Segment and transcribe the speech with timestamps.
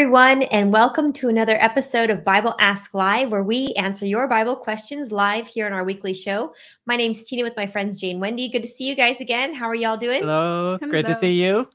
[0.00, 4.56] everyone, and welcome to another episode of Bible Ask Live, where we answer your Bible
[4.56, 6.54] questions live here on our weekly show.
[6.86, 8.48] My name's Tina with my friends Jane Wendy.
[8.48, 9.52] Good to see you guys again.
[9.52, 10.20] How are y'all doing?
[10.22, 10.78] Hello.
[10.80, 10.90] Hello.
[10.90, 11.68] Great to see you.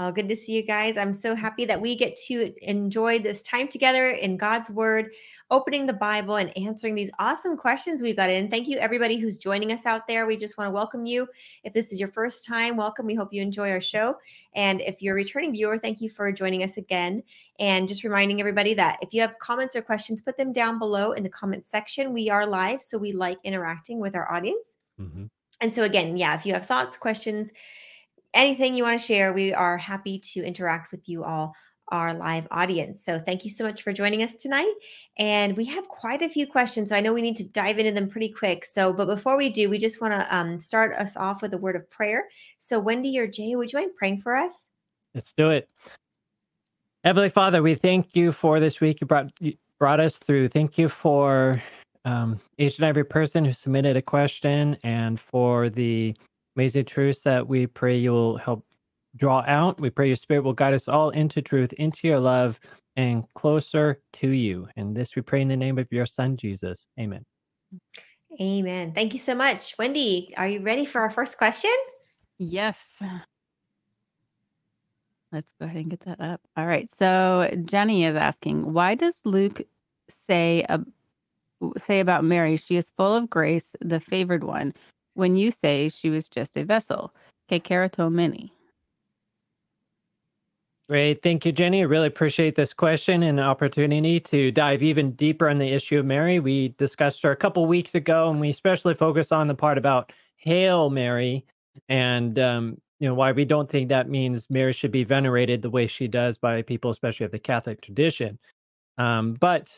[0.00, 0.96] Oh, good to see you guys.
[0.96, 5.12] I'm so happy that we get to enjoy this time together in God's Word,
[5.50, 8.50] opening the Bible and answering these awesome questions we've got in.
[8.50, 10.26] Thank you, everybody who's joining us out there.
[10.26, 11.26] We just want to welcome you.
[11.64, 13.06] If this is your first time, welcome.
[13.06, 14.16] We hope you enjoy our show.
[14.54, 17.22] And if you're a returning viewer, thank you for joining us again.
[17.58, 21.12] And just reminding everybody that if you have comments or questions, put them down below
[21.12, 22.12] in the comments section.
[22.12, 24.76] We are live, so we like interacting with our audience.
[25.00, 25.24] Mm-hmm.
[25.60, 27.52] And so, again, yeah, if you have thoughts, questions,
[28.34, 31.54] anything you want to share, we are happy to interact with you all,
[31.88, 33.04] our live audience.
[33.04, 34.72] So thank you so much for joining us tonight.
[35.18, 36.90] And we have quite a few questions.
[36.90, 38.64] So I know we need to dive into them pretty quick.
[38.64, 41.58] So, but before we do, we just want to um, start us off with a
[41.58, 42.28] word of prayer.
[42.60, 44.66] So, Wendy or Jay, would you mind praying for us?
[45.14, 45.68] Let's do it.
[47.02, 50.48] Heavenly Father, we thank you for this week you brought you brought us through.
[50.48, 51.62] Thank you for
[52.04, 56.14] um, each and every person who submitted a question and for the
[56.56, 58.64] amazing truths that we pray you will help
[59.16, 59.80] draw out.
[59.80, 62.58] We pray your spirit will guide us all into truth, into your love,
[62.98, 64.66] and closer to you.
[64.76, 66.88] And this we pray in the name of your son, Jesus.
[66.98, 67.24] Amen.
[68.40, 68.92] Amen.
[68.92, 69.76] Thank you so much.
[69.78, 71.70] Wendy, are you ready for our first question?
[72.38, 73.00] Yes.
[75.32, 76.40] Let's go ahead and get that up.
[76.56, 76.90] All right.
[76.92, 79.62] So Jenny is asking, why does Luke
[80.08, 80.78] say uh,
[81.76, 84.72] say about Mary, she is full of grace, the favored one,
[85.14, 87.14] when you say she was just a vessel.
[87.50, 88.52] Kekerato mini.
[90.88, 91.22] Great.
[91.22, 91.80] Thank you, Jenny.
[91.80, 96.06] I really appreciate this question and opportunity to dive even deeper on the issue of
[96.06, 96.38] Mary.
[96.40, 100.12] We discussed her a couple weeks ago, and we especially focus on the part about
[100.36, 101.44] Hail Mary
[101.90, 105.70] and um, you know why we don't think that means Mary should be venerated the
[105.70, 108.38] way she does by people, especially of the Catholic tradition.
[108.98, 109.70] Um, but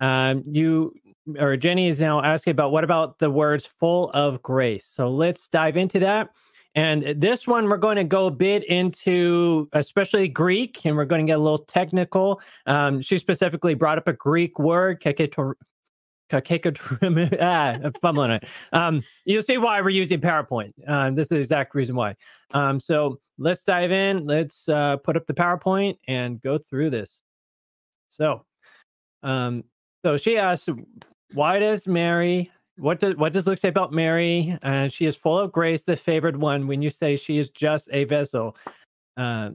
[0.00, 0.94] um, you
[1.38, 4.86] or Jenny is now asking about what about the words full of grace.
[4.86, 6.30] So let's dive into that.
[6.74, 11.26] And this one, we're going to go a bit into especially Greek, and we're going
[11.26, 12.40] to get a little technical.
[12.66, 15.54] Um, she specifically brought up a Greek word, keketor,
[17.40, 18.44] ah, fumbling it.
[18.72, 20.72] Um, you'll see why we're using PowerPoint.
[20.86, 22.14] Um, this is the exact reason why.
[22.52, 24.26] Um, so let's dive in.
[24.26, 27.22] Let's uh, put up the PowerPoint and go through this.
[28.08, 28.44] So,
[29.22, 29.64] um,
[30.04, 30.68] so she asks,
[31.32, 32.50] why does Mary?
[32.78, 34.56] What does what does Luke say about Mary?
[34.62, 36.66] Uh, she is full of grace, the favored one.
[36.66, 38.56] When you say she is just a vessel,
[39.16, 39.50] uh,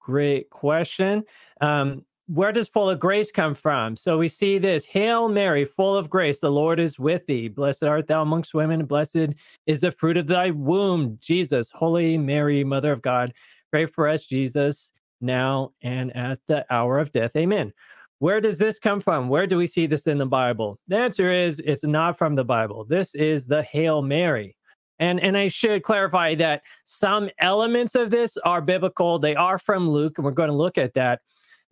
[0.00, 1.24] great question.
[1.60, 3.96] Um, where does full of grace come from?
[3.96, 7.48] So we see this Hail Mary, full of grace, the Lord is with thee.
[7.48, 9.30] Blessed art thou amongst women, blessed
[9.66, 11.70] is the fruit of thy womb, Jesus.
[11.72, 13.32] Holy Mary, Mother of God,
[13.72, 17.34] pray for us, Jesus, now and at the hour of death.
[17.36, 17.72] Amen.
[18.20, 19.30] Where does this come from?
[19.30, 20.78] Where do we see this in the Bible?
[20.88, 22.84] The answer is it's not from the Bible.
[22.84, 24.56] This is the Hail Mary.
[24.98, 29.18] And, and I should clarify that some elements of this are biblical.
[29.18, 31.20] They are from Luke, and we're going to look at that.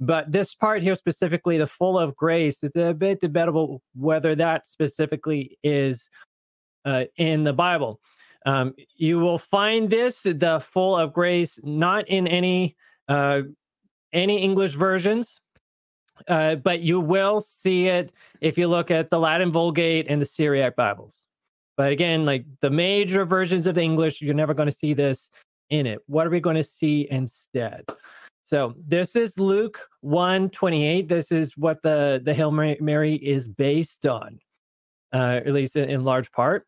[0.00, 4.66] But this part here, specifically, the full of grace, it's a bit debatable whether that
[4.66, 6.08] specifically is
[6.86, 8.00] uh, in the Bible.
[8.46, 12.74] Um, you will find this, the full of grace, not in any
[13.08, 13.42] uh,
[14.14, 15.40] any English versions.
[16.26, 20.26] Uh, but you will see it if you look at the Latin Vulgate and the
[20.26, 21.26] Syriac Bibles.
[21.76, 25.30] But again, like the major versions of the English, you're never going to see this
[25.70, 26.00] in it.
[26.06, 27.84] What are we going to see instead?
[28.42, 31.06] So this is Luke 1 28.
[31.06, 34.40] This is what the, the Hail Mary is based on,
[35.12, 36.66] uh, at least in, large part.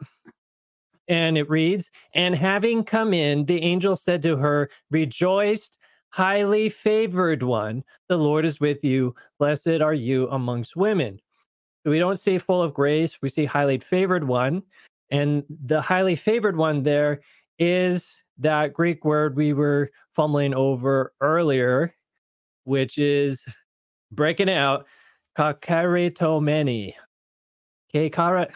[1.09, 5.71] And it reads, And having come in, the angel said to her, Rejoice,
[6.11, 9.15] highly favored one, the Lord is with you.
[9.39, 11.21] Blessed are you amongst women.
[11.85, 14.63] We don't see full of grace, we see highly favored one.
[15.11, 17.21] And the highly favored one there
[17.59, 21.95] is that Greek word we were fumbling over earlier,
[22.65, 23.45] which is
[24.13, 24.87] breaking out,
[25.37, 26.95] kakaritomeni.
[27.95, 28.53] Kakaritomeni.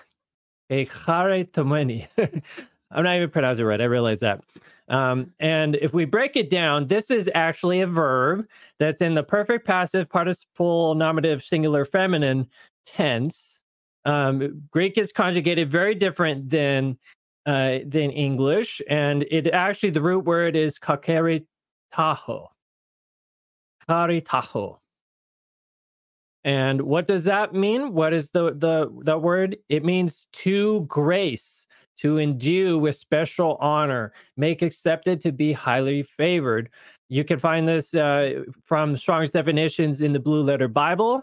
[2.91, 3.81] I'm not even pronouncing it right.
[3.81, 4.43] I realize that.
[4.89, 8.47] Um, and if we break it down, this is actually a verb
[8.79, 12.47] that's in the perfect passive participle nominative singular feminine
[12.85, 13.63] tense.
[14.05, 16.99] Um, Greek is conjugated very different than
[17.47, 22.49] uh, than English, and it actually the root word is kakeritaho.
[23.89, 24.79] Karitaho.
[26.45, 27.95] And what does that mean?
[27.95, 29.57] What is the the the word?
[29.71, 31.64] It means to grace
[31.99, 36.71] to endue with special honor, make accepted to be highly favored.
[37.09, 41.23] You can find this uh, from Strong's definitions in the Blue Letter Bible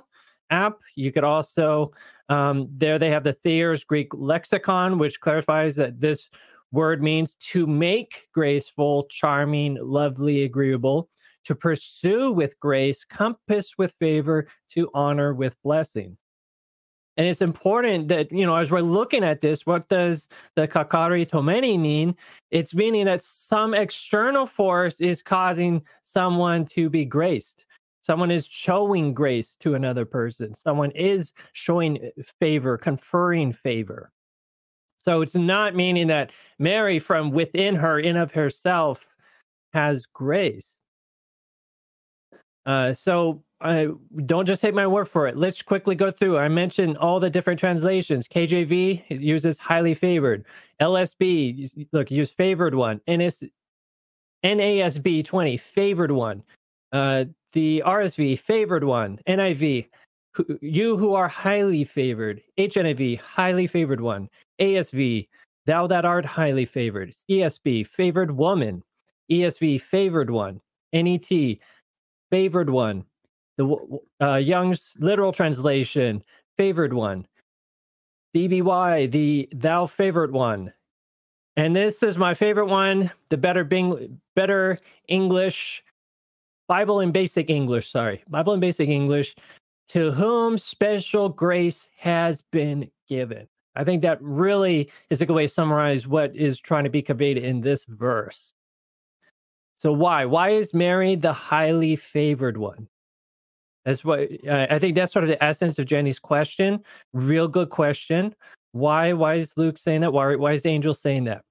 [0.49, 0.77] app.
[0.95, 1.91] You could also,
[2.29, 6.29] um, there they have the Thayer's Greek lexicon, which clarifies that this
[6.71, 11.09] word means to make graceful, charming, lovely, agreeable,
[11.45, 16.17] to pursue with grace, compass with favor, to honor with blessing.
[17.17, 21.27] And it's important that, you know, as we're looking at this, what does the kakari
[21.27, 22.15] tomeni mean?
[22.51, 27.65] It's meaning that some external force is causing someone to be graced.
[28.01, 30.53] Someone is showing grace to another person.
[30.53, 34.11] Someone is showing uh, favor, conferring favor.
[34.97, 39.05] So it's not meaning that Mary, from within her, in of herself,
[39.73, 40.79] has grace.
[42.65, 43.87] Uh, so uh,
[44.25, 45.37] don't just take my word for it.
[45.37, 46.37] Let's quickly go through.
[46.37, 48.27] I mentioned all the different translations.
[48.27, 50.45] KJV uses highly favored.
[50.81, 52.99] LSB, look, use favored one.
[53.09, 53.43] NS,
[54.43, 56.43] NASB 20, favored one.
[56.91, 59.19] Uh, the RSV, favored one.
[59.27, 59.87] NIV,
[60.61, 62.41] you who are highly favored.
[62.57, 64.27] HNIV, highly favored one.
[64.59, 65.27] ASV,
[65.67, 67.13] thou that art highly favored.
[67.29, 68.83] ESB, favored woman.
[69.31, 70.59] ESV, favored one.
[70.93, 71.29] NET,
[72.31, 73.05] favored one
[73.57, 76.23] the uh, Young's literal translation,
[76.57, 77.27] favored one.
[78.35, 80.73] DBY, the thou favorite one.
[81.57, 85.83] And this is my favorite one, the better Bing, better English,
[86.67, 89.35] Bible in basic English, sorry, Bible in basic English,
[89.89, 93.47] to whom special grace has been given.
[93.75, 97.01] I think that really is a good way to summarize what is trying to be
[97.01, 98.53] conveyed in this verse.
[99.75, 100.25] So, why?
[100.25, 102.87] Why is Mary the highly favored one?
[103.85, 104.95] That's what uh, I think.
[104.95, 106.83] That's sort of the essence of Jenny's question.
[107.13, 108.35] Real good question.
[108.73, 109.13] Why?
[109.13, 110.13] Why is Luke saying that?
[110.13, 110.35] Why?
[110.35, 111.43] Why is the angel saying that?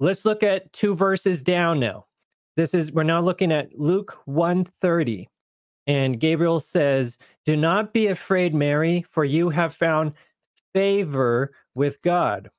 [0.00, 2.06] Let's look at two verses down now.
[2.56, 5.28] This is we're now looking at Luke 130.
[5.86, 10.12] And Gabriel says, Do not be afraid, Mary, for you have found
[10.74, 12.50] favor with God.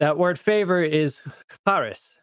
[0.00, 1.22] That word favor is
[1.66, 2.16] charis,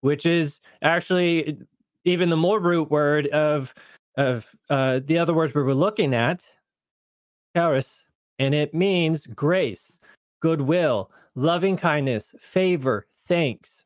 [0.00, 1.58] which is actually
[2.04, 3.74] even the more root word of
[4.16, 6.44] of uh, the other words we were looking at,
[7.54, 8.04] charis,
[8.38, 9.98] and it means grace,
[10.40, 13.84] goodwill, loving kindness, favor, thanks.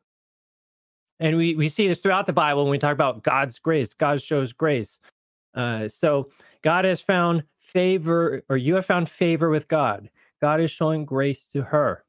[1.19, 3.93] And we, we see this throughout the Bible when we talk about God's grace.
[3.93, 4.99] God shows grace.
[5.53, 6.29] Uh, so
[6.63, 10.09] God has found favor, or you have found favor with God.
[10.41, 12.03] God is showing grace to her.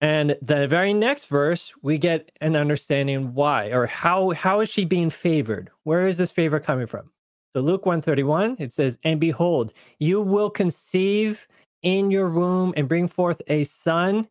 [0.00, 4.84] And the very next verse, we get an understanding why or how how is she
[4.84, 5.70] being favored?
[5.82, 7.10] Where is this favor coming from?
[7.54, 11.48] So Luke 131, it says, And behold, you will conceive
[11.82, 14.28] in your womb and bring forth a son,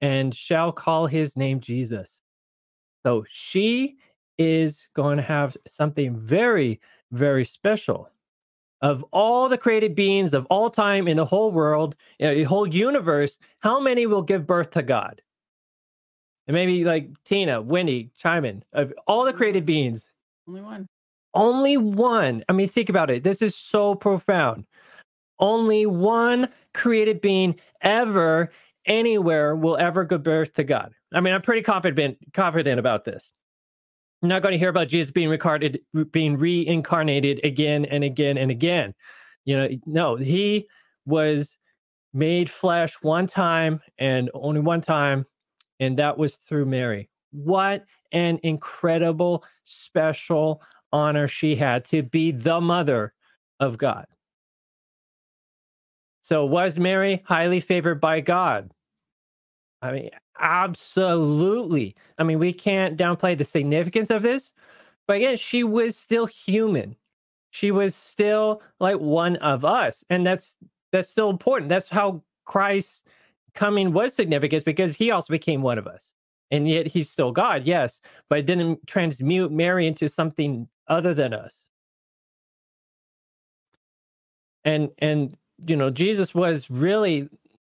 [0.00, 2.22] and shall call his name Jesus.
[3.04, 3.96] So she
[4.36, 6.80] is going to have something very,
[7.10, 8.10] very special
[8.80, 13.38] of all the created beings of all time in the whole world, the whole universe,
[13.60, 15.20] how many will give birth to God?
[16.46, 18.64] And maybe like Tina, Wendy, chime in.
[18.72, 20.10] Of all the created beings,
[20.46, 20.88] only one.
[21.34, 22.42] Only one.
[22.48, 23.22] I mean, think about it.
[23.22, 24.64] This is so profound.
[25.38, 28.50] Only one created being ever,
[28.86, 30.92] anywhere, will ever give birth to God.
[31.12, 33.30] I mean, I'm pretty confident confident about this.
[34.22, 38.50] I'm not going to hear about Jesus being reincarnated, being reincarnated again and again and
[38.50, 38.94] again.
[39.44, 40.66] You know, no, he
[41.06, 41.58] was
[42.12, 45.24] made flesh one time and only one time,
[45.78, 47.08] and that was through Mary.
[47.30, 53.12] What an incredible, special honor she had to be the mother
[53.60, 54.06] of God.
[56.22, 58.70] So, was Mary highly favored by God?
[59.80, 61.94] I mean, absolutely.
[62.18, 64.52] I mean, we can't downplay the significance of this,
[65.06, 66.96] but again, she was still human.
[67.50, 70.56] She was still like one of us, and that's
[70.92, 71.68] that's still important.
[71.68, 73.06] That's how Christ
[73.54, 76.12] coming was significant because he also became one of us,
[76.50, 81.32] and yet he's still God, yes, but it didn't transmute Mary into something other than
[81.32, 81.66] us.
[84.64, 87.28] And and you know, Jesus was really,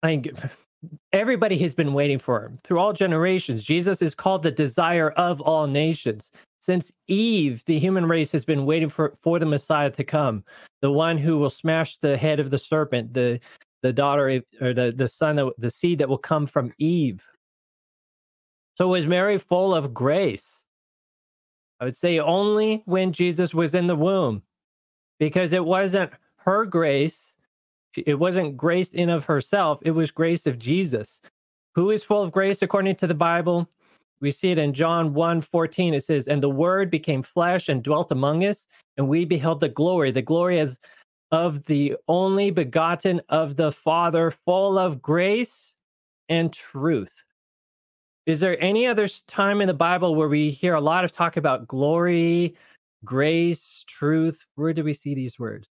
[0.03, 0.21] I
[1.13, 3.63] everybody has been waiting for him through all generations.
[3.63, 6.31] Jesus is called the desire of all nations.
[6.59, 10.43] Since Eve, the human race has been waiting for, for the Messiah to come,
[10.81, 13.39] the one who will smash the head of the serpent, the
[13.83, 17.21] the daughter or the, the son of the seed that will come from Eve.
[18.75, 20.63] So was Mary full of grace?
[21.81, 24.41] I would say only when Jesus was in the womb,
[25.19, 27.32] because it wasn't her grace
[27.97, 31.21] it wasn't grace in of herself, it was grace of Jesus.
[31.75, 33.67] Who is full of grace according to the Bible?
[34.21, 35.93] We see it in John 1 14.
[35.93, 38.65] It says, And the word became flesh and dwelt among us,
[38.97, 40.79] and we beheld the glory, the glory as
[41.31, 45.75] of the only begotten of the Father, full of grace
[46.29, 47.11] and truth.
[48.25, 51.35] Is there any other time in the Bible where we hear a lot of talk
[51.35, 52.55] about glory,
[53.03, 54.45] grace, truth?
[54.55, 55.67] Where do we see these words?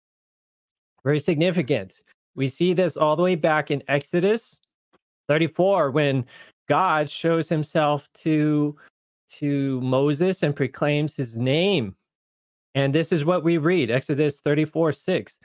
[1.04, 2.02] Very significant.
[2.34, 4.60] We see this all the way back in Exodus
[5.28, 6.24] 34 when
[6.68, 8.76] God shows himself to
[9.28, 11.96] to Moses and proclaims his name.
[12.74, 15.38] And this is what we read Exodus 34 6.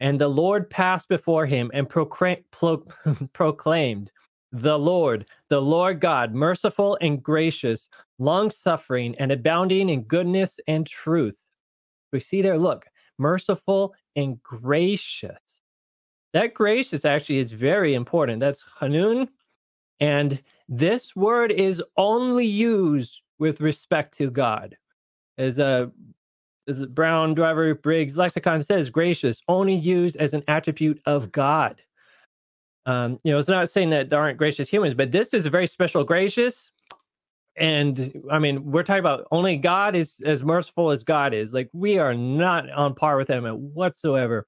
[0.00, 2.86] And the Lord passed before him and procra- pro-
[3.32, 4.10] proclaimed,
[4.50, 10.86] The Lord, the Lord God, merciful and gracious, long suffering and abounding in goodness and
[10.86, 11.42] truth.
[12.12, 12.86] We see there, look,
[13.18, 15.62] merciful and gracious.
[16.32, 18.40] That gracious actually is very important.
[18.40, 19.28] That's Hanun.
[20.00, 24.76] And this word is only used with respect to God.
[25.38, 25.90] As a
[26.68, 31.82] as a Brown Driver Briggs lexicon says, gracious only used as an attribute of God.
[32.86, 35.50] Um, you know, it's not saying that there aren't gracious humans, but this is a
[35.50, 36.70] very special gracious.
[37.56, 41.52] And I mean, we're talking about only God is as merciful as God is.
[41.52, 44.46] Like we are not on par with him whatsoever.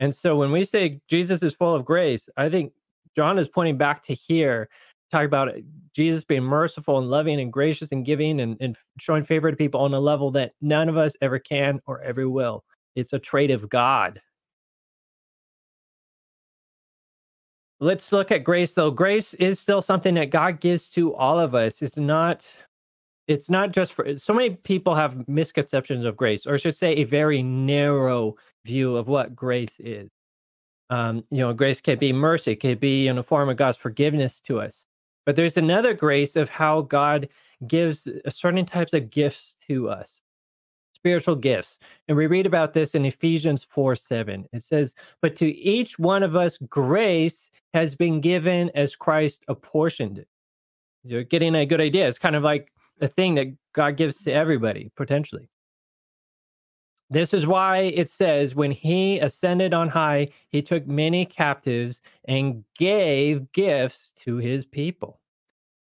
[0.00, 2.72] And so when we say Jesus is full of grace, I think
[3.16, 4.68] John is pointing back to here,
[5.10, 5.52] talking about
[5.92, 9.80] Jesus being merciful and loving and gracious and giving and, and showing favor to people
[9.80, 12.64] on a level that none of us ever can or ever will.
[12.94, 14.20] It's a trait of God.
[17.80, 18.90] Let's look at grace though.
[18.90, 21.80] Grace is still something that God gives to all of us.
[21.82, 22.46] It's not
[23.28, 27.04] it's not just for so many people have misconceptions of grace or should say a
[27.04, 30.10] very narrow view of what grace is.
[30.90, 34.40] Um, you know, grace can be mercy, can be in the form of God's forgiveness
[34.42, 34.86] to us.
[35.26, 37.28] But there's another grace of how God
[37.66, 40.22] gives uh, certain types of gifts to us,
[40.94, 41.78] spiritual gifts.
[42.08, 44.46] And we read about this in Ephesians 4 7.
[44.54, 50.18] It says, But to each one of us, grace has been given as Christ apportioned
[50.18, 50.28] it.
[51.04, 52.08] You're getting a good idea.
[52.08, 55.48] It's kind of like a thing that God gives to everybody, potentially.
[57.08, 62.64] This is why it says, when he ascended on high, he took many captives and
[62.76, 65.20] gave gifts to his people.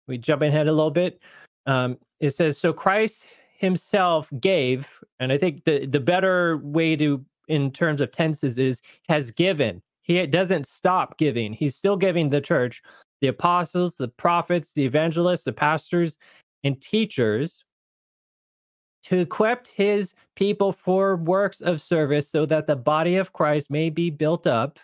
[0.06, 1.20] We jump ahead a little bit.
[1.66, 4.86] Um, it says, so Christ himself gave,
[5.18, 9.82] and I think the, the better way to, in terms of tenses, is has given.
[10.10, 11.52] He doesn't stop giving.
[11.52, 12.82] He's still giving the church,
[13.20, 16.18] the apostles, the prophets, the evangelists, the pastors,
[16.64, 17.62] and teachers
[19.04, 23.88] to equip his people for works of service so that the body of Christ may
[23.88, 24.80] be built up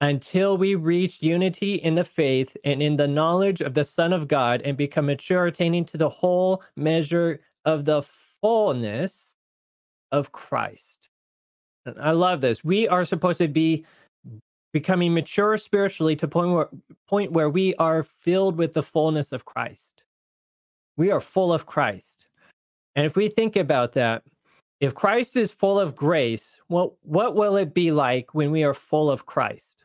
[0.00, 4.26] until we reach unity in the faith and in the knowledge of the Son of
[4.26, 8.04] God and become mature, attaining to the whole measure of the
[8.40, 9.36] fullness
[10.12, 11.10] of Christ.
[12.00, 12.64] I love this.
[12.64, 13.84] We are supposed to be
[14.72, 16.68] becoming mature spiritually to point where,
[17.06, 20.04] point where we are filled with the fullness of Christ.
[20.96, 22.26] We are full of Christ.
[22.96, 24.22] And if we think about that,
[24.80, 28.74] if Christ is full of grace, well, what will it be like when we are
[28.74, 29.84] full of Christ?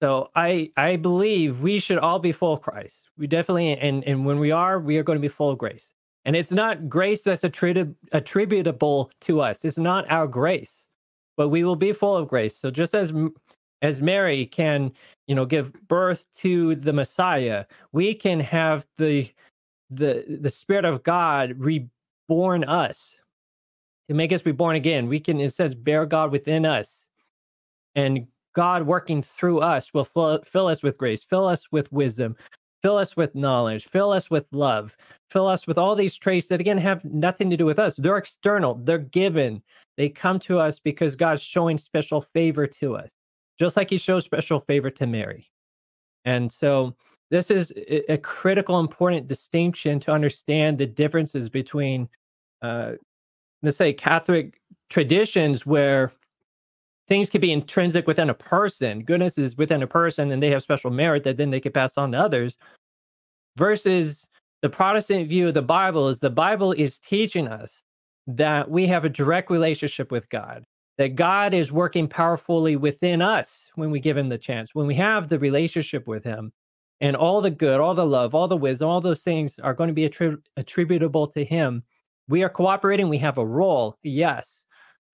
[0.00, 3.08] So I I believe we should all be full of Christ.
[3.16, 5.90] We definitely and and when we are, we are going to be full of grace.
[6.28, 9.64] And it's not grace that's attributable attributable to us.
[9.64, 10.86] It's not our grace,
[11.38, 12.54] but we will be full of grace.
[12.54, 13.14] So just as
[13.80, 14.92] as Mary can,
[15.26, 19.32] you know, give birth to the Messiah, we can have the
[19.88, 23.18] the the Spirit of God reborn us
[24.10, 25.08] to make us be born again.
[25.08, 27.08] We can, it says, bear God within us,
[27.94, 32.36] and God working through us will fill, fill us with grace, fill us with wisdom,
[32.82, 34.96] fill us with knowledge, fill us with love,
[35.30, 37.96] fill us with all these traits that again have nothing to do with us.
[37.96, 39.62] They're external, they're given.
[39.96, 43.14] They come to us because God's showing special favor to us
[43.58, 45.50] just like he shows special favor to Mary.
[46.24, 46.94] And so
[47.30, 52.08] this is a critical, important distinction to understand the differences between,
[52.62, 52.92] uh,
[53.62, 56.12] let's say, Catholic traditions where
[57.08, 60.62] things could be intrinsic within a person, goodness is within a person, and they have
[60.62, 62.58] special merit that then they could pass on to others,
[63.56, 64.26] versus
[64.62, 67.82] the Protestant view of the Bible is the Bible is teaching us
[68.26, 70.64] that we have a direct relationship with God
[70.98, 74.96] that God is working powerfully within us when we give him the chance, when we
[74.96, 76.52] have the relationship with him.
[77.00, 79.86] And all the good, all the love, all the wisdom, all those things are going
[79.86, 81.84] to be attri- attributable to him.
[82.26, 84.64] We are cooperating, we have a role, yes.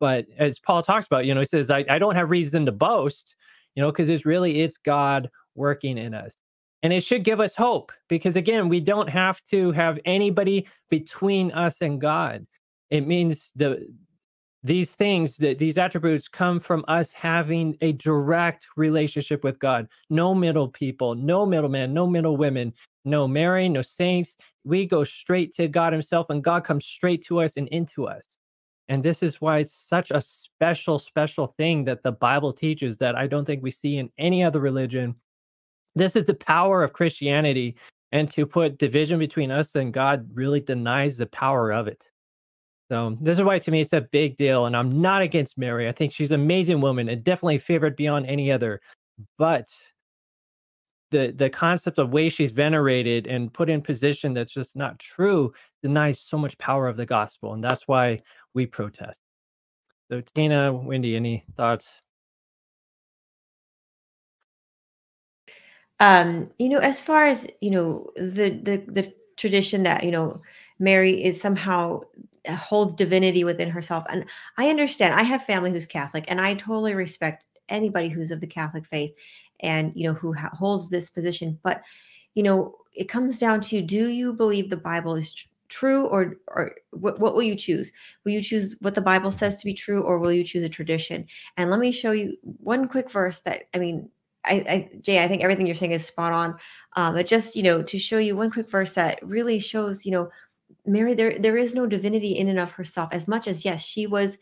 [0.01, 2.73] But as Paul talks about, you know, he says, I, I don't have reason to
[2.73, 3.37] boast.
[3.75, 6.35] you know, because it's really it's God working in us.
[6.83, 11.51] And it should give us hope because again, we don't have to have anybody between
[11.53, 12.47] us and God.
[12.91, 13.89] It means the
[14.63, 19.87] these things that these attributes come from us having a direct relationship with God.
[20.09, 22.73] No middle people, no middleman, no middle women,
[23.05, 24.37] no Mary, no saints.
[24.65, 28.39] We go straight to God Himself, and God comes straight to us and into us.
[28.89, 33.17] And this is why it's such a special, special thing that the Bible teaches that
[33.17, 35.15] I don't think we see in any other religion.
[35.95, 37.77] This is the power of Christianity.
[38.13, 42.11] And to put division between us and God really denies the power of it.
[42.91, 44.67] So this is why to me it's a big deal.
[44.67, 45.89] And I'm not against Mary.
[45.89, 48.81] I think she's an amazing woman and definitely favored beyond any other.
[49.39, 49.69] But
[51.11, 55.53] the the concept of way she's venerated and put in position that's just not true
[55.83, 57.55] denies so much power of the gospel.
[57.55, 58.21] And that's why
[58.55, 59.21] we protest.
[60.11, 62.01] So Tina, Wendy, any thoughts?
[66.01, 70.41] Um, you know, as far as, you know, the the the tradition that, you know,
[70.79, 72.01] Mary is somehow
[72.49, 74.05] uh, holds divinity within herself.
[74.09, 74.25] And
[74.59, 75.15] I understand.
[75.15, 79.15] I have family who's Catholic, and I totally respect anybody who's of the Catholic faith,
[79.61, 81.59] and you know who ha- holds this position.
[81.63, 81.83] But
[82.35, 86.73] you know, it comes down to: Do you believe the Bible is true, or or
[86.91, 87.93] what, what will you choose?
[88.25, 90.69] Will you choose what the Bible says to be true, or will you choose a
[90.69, 91.27] tradition?
[91.57, 94.09] And let me show you one quick verse that I mean.
[94.47, 96.57] I, I, Jay, I think everything you're saying is spot on.
[96.97, 100.13] Um, but just you know, to show you one quick verse that really shows, you
[100.13, 100.29] know,
[100.87, 103.09] Mary, there there is no divinity in and of herself.
[103.13, 104.37] As much as yes, she was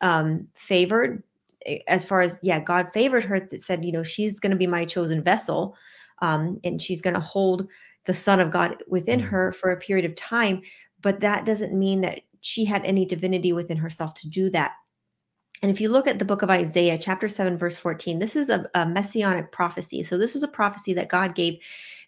[0.00, 1.22] um, favored,
[1.66, 3.40] eh, as far as yeah, God favored her.
[3.40, 5.76] That said, you know, she's going to be my chosen vessel,
[6.20, 7.68] um, and she's going to hold
[8.06, 9.24] the Son of God within mm.
[9.24, 10.62] her for a period of time.
[11.00, 14.72] But that doesn't mean that she had any divinity within herself to do that.
[15.62, 18.50] And if you look at the book of Isaiah, chapter 7, verse 14, this is
[18.50, 20.02] a, a messianic prophecy.
[20.02, 21.58] So, this is a prophecy that God gave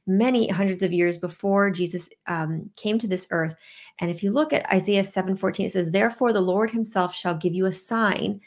[0.07, 3.55] many hundreds of years before Jesus um, came to this earth.
[4.01, 7.55] And if you look at Isaiah 7:14, it says, Therefore the Lord himself shall give
[7.55, 8.41] you a sign.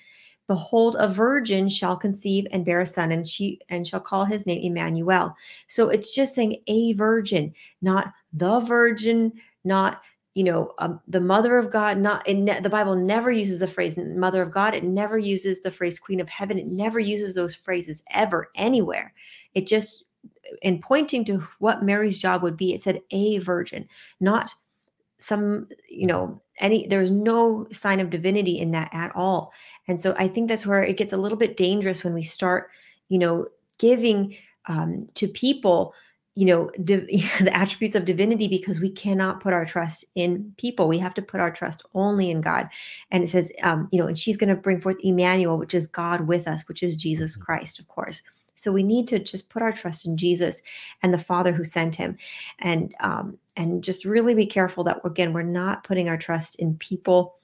[0.49, 4.47] Behold, a virgin shall conceive and bear a son, and she and shall call his
[4.47, 5.35] name Emmanuel.
[5.67, 9.31] So it's just saying a virgin, not the virgin,
[9.63, 10.01] not
[10.33, 13.95] you know um, the mother of god not ne- the bible never uses the phrase
[13.97, 14.73] mother of god.
[14.73, 16.57] It never uses the phrase queen of heaven.
[16.57, 19.13] It never uses those phrases ever anywhere.
[19.53, 20.05] It just
[20.63, 23.87] in pointing to what Mary's job would be, it said a virgin,
[24.19, 24.55] not
[25.19, 29.53] some, you know, any, there's no sign of divinity in that at all.
[29.87, 32.69] And so I think that's where it gets a little bit dangerous when we start,
[33.09, 34.35] you know, giving
[34.67, 35.93] um, to people,
[36.35, 37.07] you know, div-
[37.39, 40.87] the attributes of divinity because we cannot put our trust in people.
[40.87, 42.69] We have to put our trust only in God.
[43.11, 45.87] And it says, um, you know, and she's going to bring forth Emmanuel, which is
[45.87, 47.43] God with us, which is Jesus mm-hmm.
[47.43, 48.21] Christ, of course.
[48.59, 50.61] So we need to just put our trust in Jesus
[51.01, 52.17] and the Father who sent him,
[52.59, 56.75] and um, and just really be careful that again we're not putting our trust in
[56.77, 57.35] people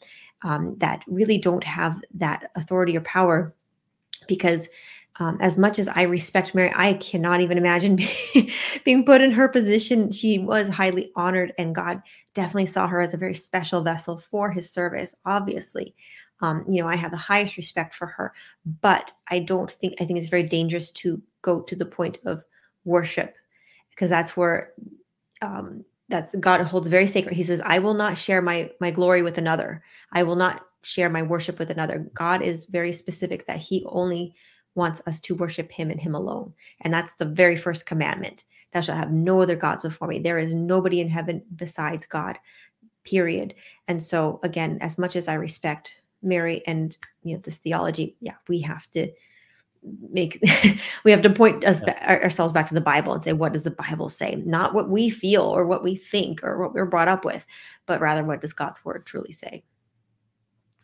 [0.41, 3.53] um, that really don't have that authority or power,
[4.27, 4.67] because.
[5.17, 7.97] Um, as much as I respect Mary, I cannot even imagine
[8.83, 10.11] being put in her position.
[10.11, 12.01] She was highly honored, and God
[12.33, 15.95] definitely saw her as a very special vessel for his service, obviously.
[16.41, 18.33] Um, you know, I have the highest respect for her,
[18.81, 22.43] but I don't think I think it's very dangerous to go to the point of
[22.83, 23.35] worship
[23.91, 24.73] because that's where
[25.41, 27.35] um, that's God holds very sacred.
[27.35, 29.83] He says, "I will not share my my glory with another.
[30.11, 34.35] I will not share my worship with another." God is very specific that He only
[34.75, 38.45] wants us to worship Him and Him alone, and that's the very first commandment.
[38.71, 40.19] Thou shalt have no other gods before me.
[40.19, 42.37] There is nobody in heaven besides God.
[43.03, 43.55] Period.
[43.87, 48.35] And so, again, as much as I respect Mary and you know this theology, yeah,
[48.47, 49.11] we have to
[50.11, 50.41] make
[51.03, 52.19] we have to point us yeah.
[52.23, 55.09] ourselves back to the Bible and say what does the Bible say, not what we
[55.09, 57.45] feel or what we think or what we're brought up with,
[57.85, 59.63] but rather what does God's word truly say.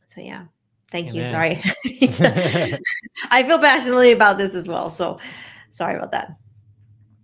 [0.07, 0.45] So yeah.
[0.91, 1.23] Thank Amen.
[1.23, 1.25] you.
[1.25, 1.63] Sorry.
[3.31, 4.89] I feel passionately about this as well.
[4.89, 5.19] So
[5.71, 6.35] sorry about that.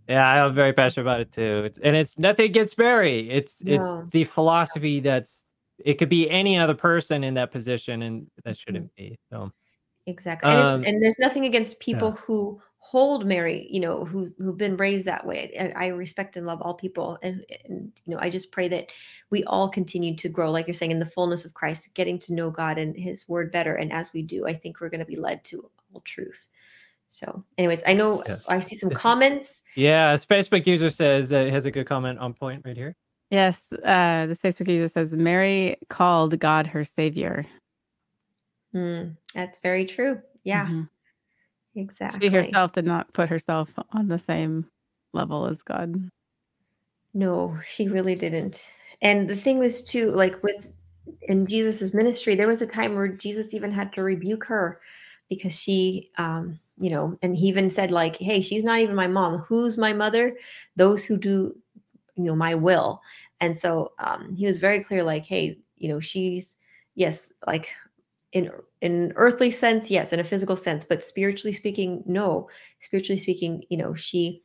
[0.07, 1.63] Yeah, I'm very passionate about it too.
[1.65, 3.73] It's, and it's nothing gets buried It's no.
[3.73, 5.43] it's the philosophy that's
[5.83, 8.53] it could be any other person in that position, and that mm-hmm.
[8.53, 9.19] shouldn't be.
[9.29, 9.51] So
[10.07, 12.21] exactly, and, um, and there's nothing against people yeah.
[12.21, 15.51] who hold Mary, you know, who who've been raised that way.
[15.57, 18.91] And I respect and love all people, and, and you know, I just pray that
[19.29, 22.33] we all continue to grow, like you're saying, in the fullness of Christ, getting to
[22.33, 23.75] know God and His Word better.
[23.75, 26.47] And as we do, I think we're going to be led to all truth.
[27.09, 28.45] So, anyways, I know yes.
[28.49, 29.61] I see some comments.
[29.75, 32.95] Yeah, a Facebook user says uh, has a good comment on point right here.
[33.29, 37.45] Yes, uh, the Facebook user says Mary called God her savior.
[38.77, 40.21] Mm, that's very true.
[40.43, 40.65] Yeah.
[40.65, 40.83] Mm-hmm.
[41.75, 42.27] Exactly.
[42.27, 44.65] She herself did not put herself on the same
[45.13, 46.09] level as God.
[47.13, 48.69] No, she really didn't.
[49.01, 50.71] And the thing was too, like with
[51.23, 54.79] in Jesus's ministry, there was a time where Jesus even had to rebuke her
[55.29, 59.07] because she um, you know, and he even said, like, hey, she's not even my
[59.07, 59.39] mom.
[59.39, 60.37] Who's my mother?
[60.75, 61.55] Those who do,
[62.15, 63.01] you know, my will.
[63.39, 66.55] And so um he was very clear, like, hey, you know, she's
[66.95, 67.69] yes, like
[68.37, 72.49] in in earthly sense, yes, in a physical sense, but spiritually speaking, no.
[72.79, 74.43] Spiritually speaking, you know, she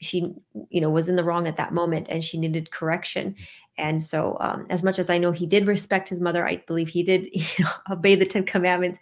[0.00, 0.34] she
[0.68, 3.34] you know was in the wrong at that moment and she needed correction
[3.78, 6.88] and so um, as much as i know he did respect his mother i believe
[6.88, 8.98] he did you know, obey the 10 commandments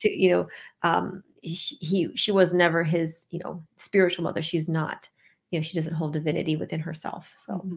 [0.00, 0.48] to you know
[0.82, 5.08] um, he, he she was never his you know spiritual mother she's not
[5.50, 7.76] you know she doesn't hold divinity within herself so Mm-hmm.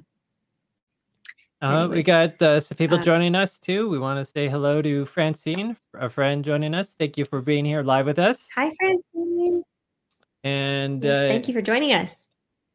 [1.61, 3.87] Uh, we got uh, some people uh, joining us too.
[3.87, 6.95] We want to say hello to Francine, a friend joining us.
[6.97, 8.47] Thank you for being here live with us.
[8.55, 9.63] hi francine
[10.43, 12.25] And yes, uh, thank you for joining us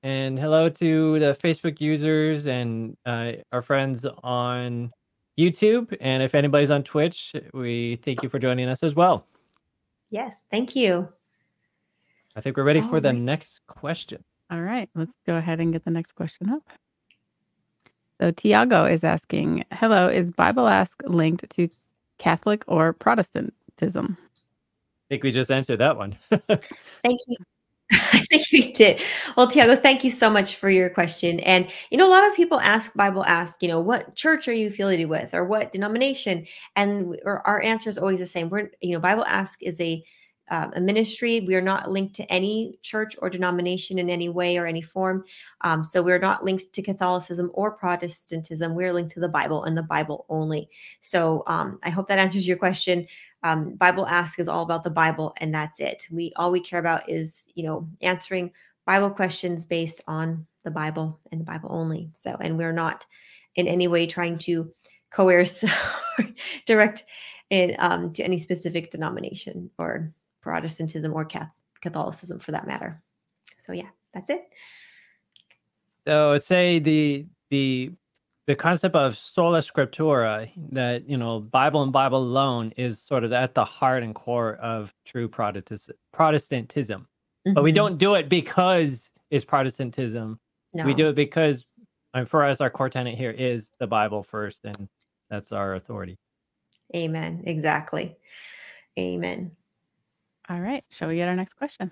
[0.04, 4.92] and hello to the Facebook users and uh, our friends on
[5.36, 5.96] YouTube.
[6.00, 9.26] And if anybody's on Twitch, we thank you for joining us as well.
[10.10, 11.08] yes thank you
[12.36, 14.22] I think we're ready for the next question.
[14.50, 16.62] All right, let's go ahead and get the next question up.
[18.20, 21.68] So Tiago is asking, "Hello, is Bible Ask linked to
[22.18, 26.16] Catholic or Protestantism?" I think we just answered that one.
[26.30, 27.36] Thank you.
[27.92, 29.00] I think we did.
[29.36, 31.38] Well, Tiago, thank you so much for your question.
[31.40, 34.52] And you know, a lot of people ask Bible ask, you know, what church are
[34.52, 36.46] you affiliated with, or what denomination?
[36.74, 38.48] And w- or our answer is always the same.
[38.48, 40.04] We're, you know, Bible ask is a
[40.50, 41.40] um, a ministry.
[41.40, 45.24] We are not linked to any church or denomination in any way or any form.
[45.62, 48.74] Um, so we're not linked to Catholicism or Protestantism.
[48.74, 50.68] We're linked to the Bible and the Bible only.
[51.00, 53.06] So um, I hope that answers your question
[53.46, 56.80] um, bible ask is all about the bible and that's it we all we care
[56.80, 58.50] about is you know answering
[58.86, 63.06] bible questions based on the bible and the bible only so and we're not
[63.54, 64.70] in any way trying to
[65.10, 65.64] coerce
[66.18, 66.28] or
[66.66, 67.04] direct
[67.50, 70.12] it um, to any specific denomination or
[70.46, 71.26] protestantism or
[71.80, 73.02] catholicism for that matter
[73.58, 74.42] so yeah that's it
[76.06, 77.90] So I'd say the the
[78.46, 83.32] the concept of sola scriptura, that you know, Bible and Bible alone, is sort of
[83.32, 87.08] at the heart and core of true Protestant Protestantism.
[87.44, 87.74] But we Mhm.
[87.74, 90.38] don't do it because it's Protestantism.
[90.72, 90.84] no.
[90.84, 91.66] We do it because,
[92.14, 94.88] and for us, our core tenet here is the Bible first, and
[95.28, 96.16] that's our authority.
[96.94, 98.16] amen exactly
[98.96, 99.50] amen
[100.48, 101.90] All right, shall we get our next question?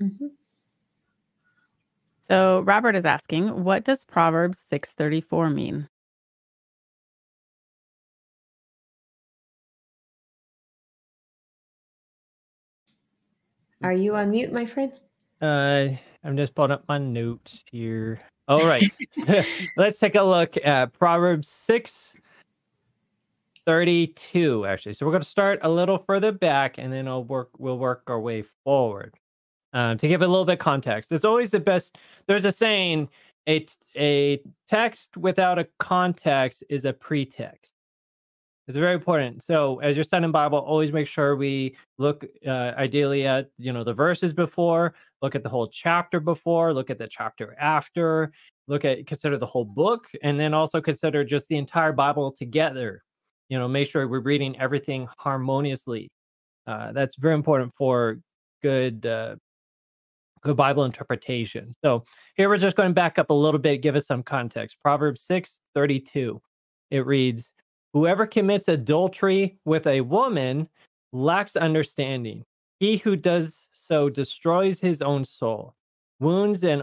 [0.00, 0.32] Mhm.
[2.20, 5.88] So Robert is asking, "What does Proverbs 6:34 mean?"
[13.82, 14.92] are you on mute my friend
[15.40, 15.88] Uh,
[16.22, 18.20] I'm just pulling up my notes here.
[18.46, 18.92] All right,
[19.76, 22.14] let's take a look at Proverbs six
[23.66, 24.66] thirty-two.
[24.66, 27.50] Actually, so we're going to start a little further back, and then I'll work.
[27.58, 29.14] We'll work our way forward.
[29.72, 31.96] Um, to give a little bit of context, there's always the best.
[32.26, 33.08] There's a saying:
[33.48, 37.74] a a text without a context is a pretext.
[38.68, 39.42] It's very important.
[39.42, 43.82] So, as you're studying Bible, always make sure we look uh, ideally at you know
[43.82, 48.30] the verses before, look at the whole chapter before, look at the chapter after,
[48.68, 53.02] look at consider the whole book, and then also consider just the entire Bible together.
[53.52, 56.10] You know, make sure we're reading everything harmoniously.
[56.66, 58.18] Uh, that's very important for
[58.62, 59.36] good uh,
[60.40, 61.70] good Bible interpretation.
[61.84, 64.78] So here we're just going to back up a little bit, give us some context.
[64.82, 66.40] Proverbs six thirty two,
[66.90, 67.52] it reads.
[67.92, 70.66] Whoever commits adultery with a woman
[71.12, 72.46] lacks understanding.
[72.80, 75.74] He who does so destroys his own soul.
[76.20, 76.82] Wounds and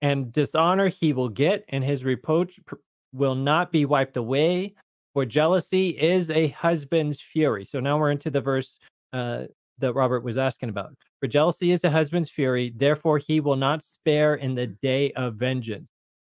[0.00, 2.76] and dishonor he will get, and his reproach pr-
[3.12, 4.76] will not be wiped away.
[5.16, 7.64] For jealousy is a husband's fury.
[7.64, 8.78] So now we're into the verse
[9.14, 9.44] uh,
[9.78, 10.92] that Robert was asking about.
[11.20, 15.36] For jealousy is a husband's fury, therefore he will not spare in the day of
[15.36, 15.90] vengeance.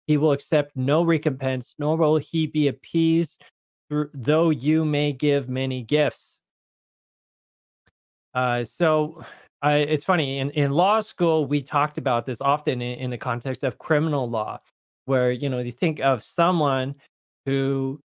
[0.06, 3.44] He will accept no recompense, nor will he be appeased
[3.90, 6.38] though you may give many gifts.
[8.32, 9.22] Uh, so
[9.62, 13.62] it's funny in, in law school we talked about this often in, in the context
[13.62, 14.58] of criminal law,
[15.04, 16.94] where you know you think of someone
[17.44, 18.00] who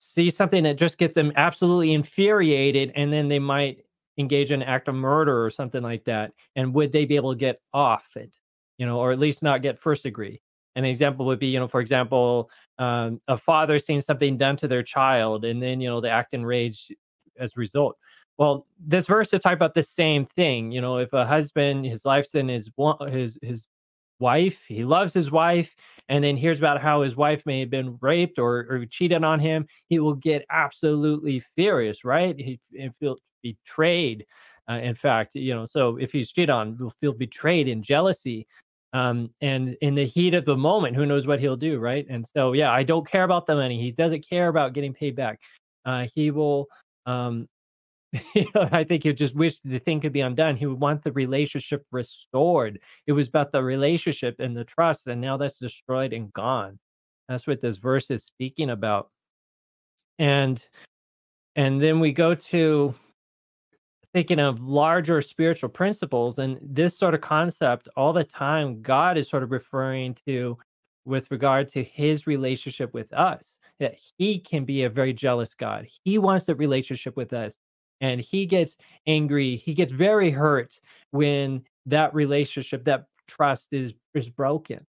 [0.00, 3.84] sees something that just gets them absolutely infuriated, and then they might
[4.18, 7.32] engage in an act of murder or something like that, and would they be able
[7.32, 8.34] to get off it,
[8.78, 10.40] you know, or at least not get first degree?
[10.74, 14.68] An example would be, you know, for example, um, a father seeing something done to
[14.68, 16.94] their child, and then you know they act enraged
[17.38, 17.96] as a result.
[18.38, 20.72] Well, this verse is talking about the same thing.
[20.72, 22.70] You know, if a husband, his life's in his
[23.08, 23.68] his his
[24.20, 25.74] wife, he loves his wife,
[26.08, 29.40] and then hears about how his wife may have been raped or, or cheated on
[29.40, 32.38] him, he will get absolutely furious, right?
[32.38, 34.26] He, he feel betrayed.
[34.68, 38.46] Uh, in fact, you know, so if he's cheated on, he'll feel betrayed in jealousy.
[38.92, 42.06] Um, and in the heat of the moment, who knows what he'll do, right?
[42.10, 43.80] And so, yeah, I don't care about the money.
[43.80, 45.40] He doesn't care about getting paid back.
[45.84, 46.66] Uh, he will
[47.06, 47.48] um,
[48.34, 50.56] you know, I think he just wished the thing could be undone.
[50.56, 52.80] He would want the relationship restored.
[53.06, 56.78] It was about the relationship and the trust, and now that's destroyed and gone.
[57.28, 59.10] That's what this verse is speaking about.
[60.18, 60.66] And
[61.54, 62.94] and then we go to
[64.12, 69.28] thinking of larger spiritual principles and this sort of concept all the time god is
[69.28, 70.58] sort of referring to
[71.04, 75.86] with regard to his relationship with us that he can be a very jealous god
[76.04, 77.56] he wants a relationship with us
[78.00, 80.78] and he gets angry he gets very hurt
[81.10, 84.84] when that relationship that trust is is broken.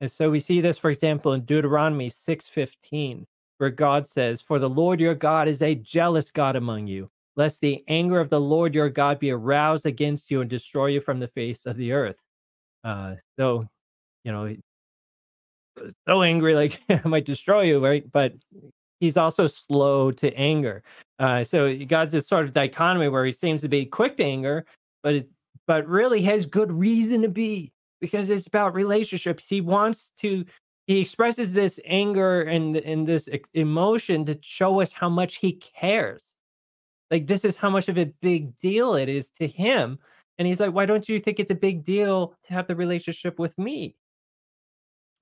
[0.00, 3.26] And so we see this for example in deuteronomy 6:15
[3.58, 7.60] where god says for the lord your god is a jealous god among you lest
[7.60, 11.20] the anger of the lord your god be aroused against you and destroy you from
[11.20, 12.16] the face of the earth.
[12.84, 13.68] Uh so
[14.24, 14.56] you know
[16.08, 18.10] so angry like i might destroy you right?
[18.10, 18.34] But
[19.00, 20.82] he's also slow to anger.
[21.18, 24.64] Uh, so God's this sort of dichotomy where he seems to be quick to anger,
[25.02, 25.28] but it,
[25.66, 29.44] but really has good reason to be because it's about relationships.
[29.48, 30.44] He wants to.
[30.86, 36.34] He expresses this anger and and this emotion to show us how much he cares.
[37.10, 39.98] Like this is how much of a big deal it is to him.
[40.38, 43.38] And he's like, why don't you think it's a big deal to have the relationship
[43.38, 43.94] with me?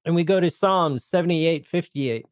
[0.04, 2.26] And we go to Psalms 78, 58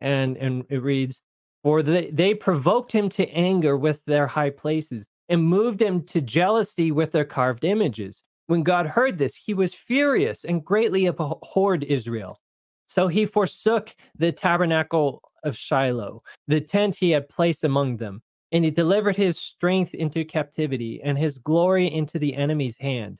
[0.00, 1.20] and and it reads
[1.62, 6.20] for they, they provoked him to anger with their high places and moved him to
[6.20, 8.22] jealousy with their carved images.
[8.46, 12.40] When god heard this he was furious and greatly abhorred israel.
[12.86, 18.64] So he forsook the tabernacle of shiloh the tent he had placed among them and
[18.64, 23.18] he delivered his strength into captivity and his glory into the enemy's hand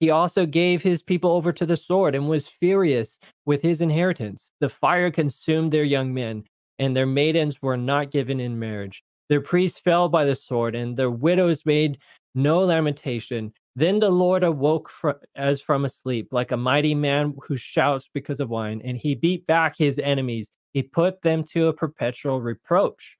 [0.00, 4.50] he also gave his people over to the sword and was furious with his inheritance.
[4.58, 6.44] The fire consumed their young men,
[6.78, 9.02] and their maidens were not given in marriage.
[9.28, 11.98] Their priests fell by the sword, and their widows made
[12.34, 13.52] no lamentation.
[13.76, 14.90] Then the Lord awoke
[15.36, 19.14] as from a sleep, like a mighty man who shouts because of wine, and he
[19.14, 20.50] beat back his enemies.
[20.72, 23.18] He put them to a perpetual reproach.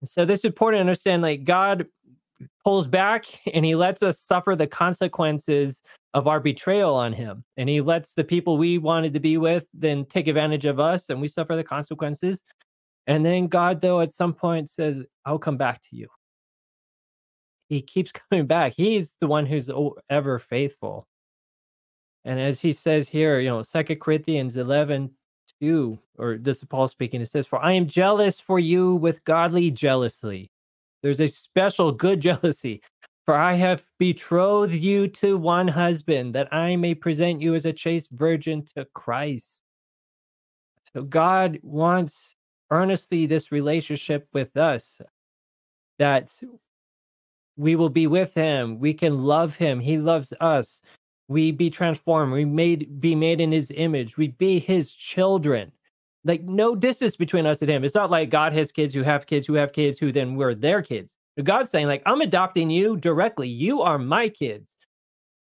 [0.00, 1.86] And so this is important to understand like God
[2.64, 5.82] pulls back and he lets us suffer the consequences
[6.14, 7.44] of our betrayal on him.
[7.56, 11.10] And he lets the people we wanted to be with then take advantage of us
[11.10, 12.42] and we suffer the consequences.
[13.06, 16.08] And then God, though, at some point says, I'll come back to you.
[17.68, 18.74] He keeps coming back.
[18.74, 19.70] He's the one who's
[20.08, 21.06] ever faithful.
[22.24, 25.10] And as he says here, you know, Second Corinthians 11,
[25.60, 29.24] 2, or this is Paul speaking, it says, For I am jealous for you with
[29.24, 30.50] godly jealousy
[31.04, 32.80] there's a special good jealousy.
[33.26, 37.72] For I have betrothed you to one husband, that I may present you as a
[37.72, 39.62] chaste virgin to Christ.
[40.92, 42.36] So God wants
[42.70, 45.00] earnestly this relationship with us,
[45.98, 46.30] that
[47.56, 48.78] we will be with him.
[48.78, 49.80] We can love him.
[49.80, 50.82] He loves us.
[51.28, 52.32] We be transformed.
[52.32, 54.18] We made be made in his image.
[54.18, 55.72] We be his children
[56.24, 57.84] like no distance between us and him.
[57.84, 60.54] It's not like God has kids who have kids who have kids who then we're
[60.54, 61.16] their kids.
[61.42, 63.48] God's saying like I'm adopting you directly.
[63.48, 64.76] You are my kids.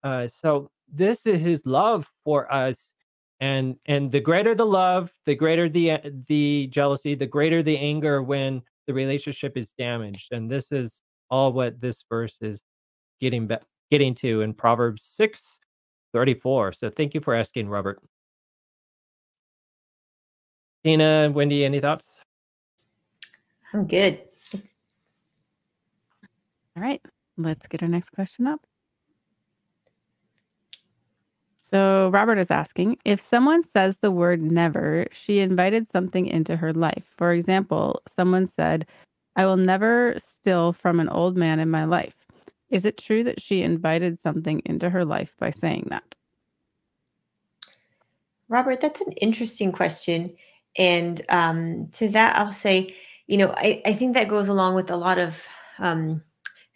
[0.03, 2.95] Uh, so this is His love for us,
[3.41, 8.23] and and the greater the love, the greater the the jealousy, the greater the anger
[8.23, 10.33] when the relationship is damaged.
[10.33, 12.63] And this is all what this verse is
[13.21, 13.57] getting be-
[13.91, 15.61] getting to in Proverbs six
[16.13, 16.73] thirty four.
[16.73, 18.01] So thank you for asking, Robert.
[20.85, 22.07] Tina, Wendy, any thoughts?
[23.73, 24.21] I'm good.
[26.77, 27.01] All right,
[27.37, 28.61] let's get our next question up.
[31.61, 36.73] So, Robert is asking if someone says the word never, she invited something into her
[36.73, 37.05] life.
[37.17, 38.87] For example, someone said,
[39.37, 42.17] I will never steal from an old man in my life.
[42.71, 46.15] Is it true that she invited something into her life by saying that?
[48.49, 50.35] Robert, that's an interesting question.
[50.77, 52.95] And um, to that, I'll say,
[53.27, 55.47] you know, I, I think that goes along with a lot of
[55.79, 56.23] um,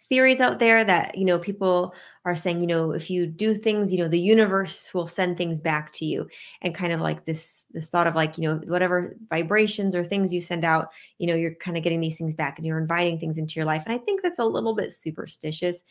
[0.09, 3.91] theories out there that you know people are saying you know if you do things
[3.91, 6.27] you know the universe will send things back to you.
[6.61, 10.33] And kind of like this this thought of like you know whatever vibrations or things
[10.33, 13.19] you send out you know you're kind of getting these things back and you're inviting
[13.19, 13.83] things into your life.
[13.85, 15.83] And i think that's a little bit superstitious.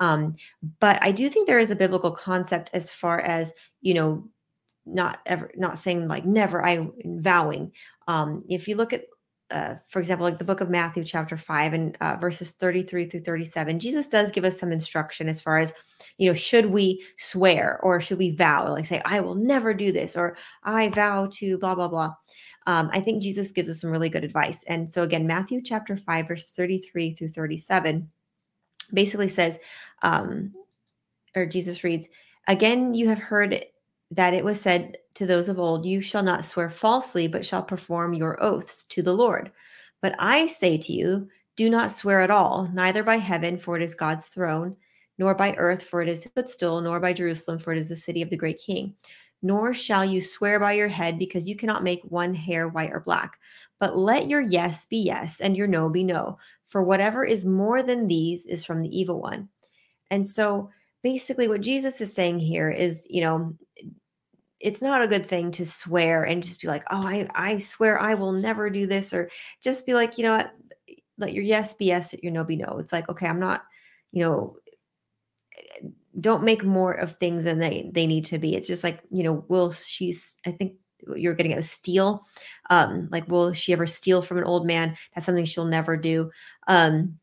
[0.00, 0.36] Um,
[0.80, 4.28] but i do think there is a biblical concept as far as you know
[4.84, 7.70] not ever not saying like never i vowing
[8.08, 9.04] um if you look at
[9.52, 13.20] uh, for example, like the book of Matthew, chapter 5, and uh, verses 33 through
[13.20, 15.74] 37, Jesus does give us some instruction as far as,
[16.16, 18.72] you know, should we swear or should we vow?
[18.72, 22.14] Like say, I will never do this, or I vow to blah, blah, blah.
[22.66, 24.64] Um, I think Jesus gives us some really good advice.
[24.68, 28.10] And so, again, Matthew chapter 5, verse 33 through 37
[28.94, 29.58] basically says,
[30.02, 30.54] um,
[31.36, 32.08] or Jesus reads,
[32.48, 33.64] Again, you have heard
[34.12, 37.62] that it was said to those of old, You shall not swear falsely, but shall
[37.62, 39.50] perform your oaths to the Lord.
[40.00, 43.82] But I say to you, do not swear at all, neither by heaven, for it
[43.82, 44.76] is God's throne,
[45.18, 47.96] nor by earth, for it is his footstool, nor by Jerusalem, for it is the
[47.96, 48.94] city of the great king.
[49.42, 53.00] Nor shall you swear by your head, because you cannot make one hair white or
[53.00, 53.38] black.
[53.80, 56.38] But let your yes be yes, and your no be no.
[56.68, 59.48] For whatever is more than these is from the evil one.
[60.10, 60.70] And so
[61.02, 63.54] basically, what Jesus is saying here is, you know,
[64.62, 68.00] it's not a good thing to swear and just be like, oh, I, I swear
[68.00, 69.28] I will never do this, or
[69.60, 70.52] just be like, you know what,
[71.18, 72.78] let your yes be yes, your no be no.
[72.78, 73.64] It's like, okay, I'm not,
[74.12, 74.56] you know,
[76.20, 78.54] don't make more of things than they they need to be.
[78.54, 80.74] It's just like, you know, will she's I think
[81.16, 82.24] you're getting a steal.
[82.70, 84.96] Um, like will she ever steal from an old man?
[85.14, 86.30] That's something she'll never do.
[86.68, 87.18] Um,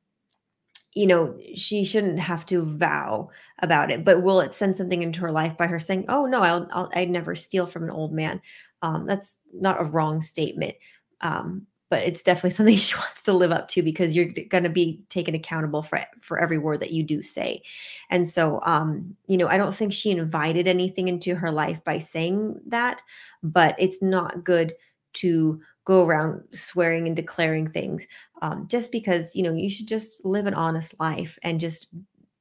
[0.95, 5.21] you know, she shouldn't have to vow about it, but will it send something into
[5.21, 8.11] her life by her saying, "Oh no, I'll, I'll I'd never steal from an old
[8.11, 8.41] man"?
[8.81, 10.75] Um, that's not a wrong statement,
[11.21, 14.69] um, but it's definitely something she wants to live up to because you're going to
[14.69, 17.61] be taken accountable for for every word that you do say.
[18.09, 21.99] And so, um, you know, I don't think she invited anything into her life by
[21.99, 23.03] saying that,
[23.43, 24.73] but it's not good
[25.13, 28.05] to go around swearing and declaring things
[28.43, 31.87] um, just because you know you should just live an honest life and just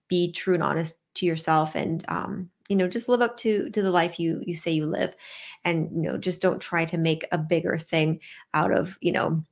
[0.09, 3.81] be true and honest to yourself and um, you know just live up to to
[3.81, 5.17] the life you you say you live.
[5.65, 8.21] And you know just don't try to make a bigger thing
[8.53, 9.43] out of you know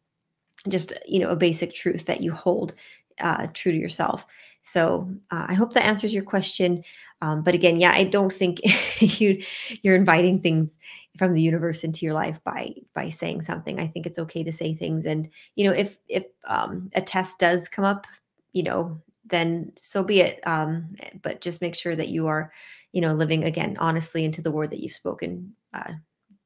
[0.68, 2.74] just you know a basic truth that you hold
[3.20, 4.26] uh, true to yourself
[4.66, 6.82] so uh, i hope that answers your question
[7.22, 8.60] um, but again yeah i don't think
[9.20, 9.42] you
[9.82, 10.76] you're inviting things
[11.16, 13.80] from the universe into your life by by saying something.
[13.80, 17.38] I think it's okay to say things and you know if if um, a test
[17.38, 18.06] does come up
[18.52, 20.88] you know then so be it um,
[21.22, 22.52] but just make sure that you are
[22.92, 25.92] you know living again honestly into the word that you've spoken uh,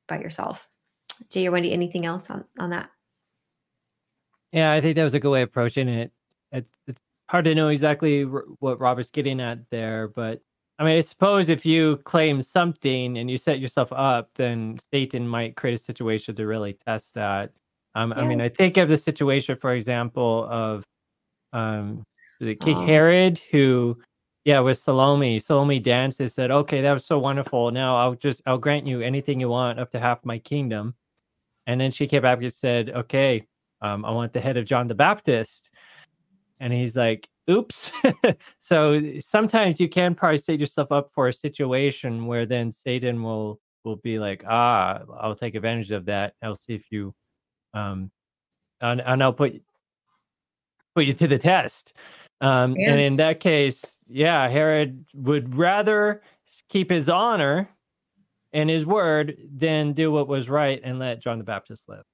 [0.06, 0.66] by yourself.
[1.28, 2.90] Jay or wendy anything else on on that?
[4.52, 6.12] Yeah i think that was a good way of approaching it,
[6.52, 10.42] it it's hard to know exactly what robert's getting at there but
[10.80, 15.28] I mean, I suppose if you claim something and you set yourself up, then Satan
[15.28, 17.52] might create a situation to really test that.
[17.94, 18.22] Um, yeah.
[18.22, 20.82] I mean, I think of the situation, for example, of
[21.52, 22.02] um,
[22.40, 22.86] the King oh.
[22.86, 23.98] Herod, who,
[24.46, 25.38] yeah, with Salome.
[25.38, 27.70] Salome danced and said, "Okay, that was so wonderful.
[27.70, 30.94] Now I'll just I'll grant you anything you want, up to half my kingdom."
[31.66, 33.46] And then she came back and said, "Okay,
[33.82, 35.69] um, I want the head of John the Baptist."
[36.60, 37.90] And he's like, oops.
[38.58, 43.60] so sometimes you can probably set yourself up for a situation where then Satan will
[43.84, 46.34] will be like, ah, I'll take advantage of that.
[46.42, 47.14] I'll see if you
[47.74, 48.10] um
[48.80, 49.60] and, and I'll put
[50.94, 51.94] put you to the test.
[52.40, 52.92] Um yeah.
[52.92, 56.22] and in that case, yeah, Herod would rather
[56.68, 57.70] keep his honor
[58.52, 62.04] and his word than do what was right and let John the Baptist live.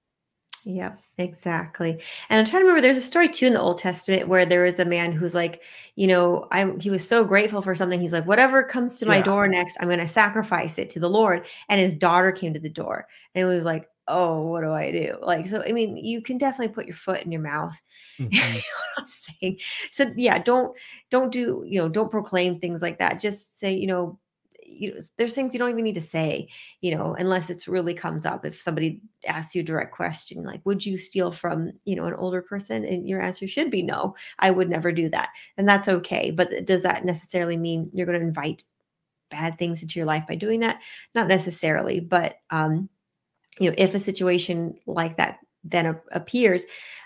[0.68, 2.02] Yeah, exactly.
[2.29, 4.64] And I'm trying to remember there's a story too in the Old Testament where there
[4.64, 5.62] is a man who's like,
[5.94, 8.00] you know, I he was so grateful for something.
[8.00, 9.22] He's like, whatever comes to my yeah.
[9.22, 11.46] door next, I'm going to sacrifice it to the Lord.
[11.68, 14.90] And his daughter came to the door and it was like, oh, what do I
[14.90, 15.16] do?
[15.22, 17.81] Like, so I mean, you can definitely put your foot in your mouth.
[18.18, 18.33] Mm-hmm.
[18.33, 19.59] you know what I'm saying?
[19.90, 20.74] So yeah, don't
[21.11, 23.20] don't do, you know, don't proclaim things like that.
[23.20, 24.18] Just say, you know,
[24.68, 26.48] you know, there's things you don't even need to say,
[26.81, 28.44] you know, unless it's really comes up.
[28.44, 32.14] If somebody asks you a direct question, like, would you steal from, you know, an
[32.14, 32.85] older person?
[32.85, 35.31] And your answer should be no, I would never do that.
[35.56, 36.31] And that's okay.
[36.31, 38.64] But does that necessarily mean you're going to invite
[39.31, 40.81] bad things into your life by doing that?
[41.14, 42.00] Not necessarily.
[42.00, 42.88] But, um,
[43.58, 46.64] you know, if a situation like that then a- appears,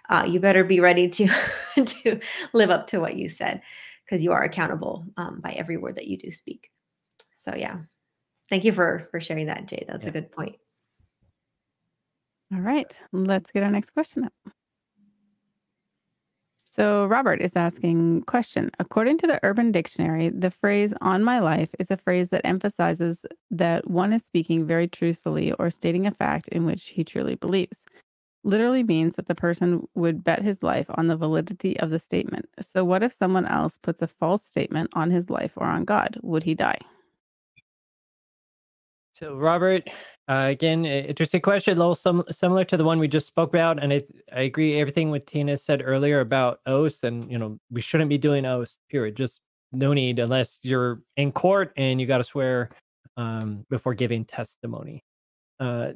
[0.08, 1.28] uh, you better be ready to
[1.84, 2.20] to
[2.52, 3.62] live up to what you said
[4.04, 6.70] because you are accountable um, by every word that you do speak.
[7.44, 7.78] So yeah.
[8.48, 9.84] Thank you for for sharing that, Jay.
[9.86, 10.10] That's yeah.
[10.10, 10.56] a good point.
[12.52, 12.98] All right.
[13.12, 14.32] Let's get our next question up.
[16.72, 18.70] So Robert is asking question.
[18.78, 23.26] According to the Urban Dictionary, the phrase on my life is a phrase that emphasizes
[23.50, 27.78] that one is speaking very truthfully or stating a fact in which he truly believes.
[28.44, 32.48] Literally means that the person would bet his life on the validity of the statement.
[32.60, 36.18] So what if someone else puts a false statement on his life or on God?
[36.22, 36.78] Would he die?
[39.20, 39.86] So, Robert,
[40.30, 43.78] uh, again, interesting question, a little sim- similar to the one we just spoke about,
[43.78, 44.00] and I,
[44.34, 48.16] I agree everything what Tina said earlier about oaths, and you know we shouldn't be
[48.16, 48.78] doing oaths.
[48.88, 49.16] Period.
[49.16, 49.42] Just
[49.72, 52.70] no need unless you're in court and you got to swear
[53.18, 55.04] um, before giving testimony.
[55.60, 55.92] Uh,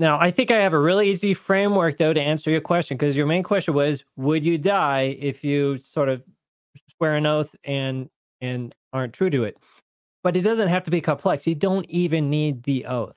[0.00, 3.16] now, I think I have a really easy framework though to answer your question because
[3.16, 6.24] your main question was, would you die if you sort of
[6.96, 8.10] swear an oath and
[8.40, 9.56] and aren't true to it?
[10.22, 11.46] But it doesn't have to be complex.
[11.46, 13.16] You don't even need the oath.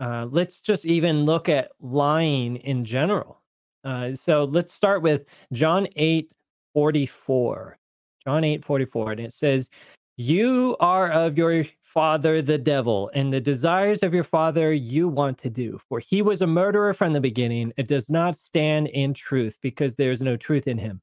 [0.00, 3.42] Uh, let's just even look at lying in general.
[3.84, 6.32] Uh, so let's start with John 8
[6.74, 7.78] 44.
[8.24, 9.12] John 8 44.
[9.12, 9.70] And it says,
[10.16, 15.38] You are of your father, the devil, and the desires of your father you want
[15.38, 15.80] to do.
[15.88, 17.72] For he was a murderer from the beginning.
[17.76, 21.00] It does not stand in truth because there is no truth in him.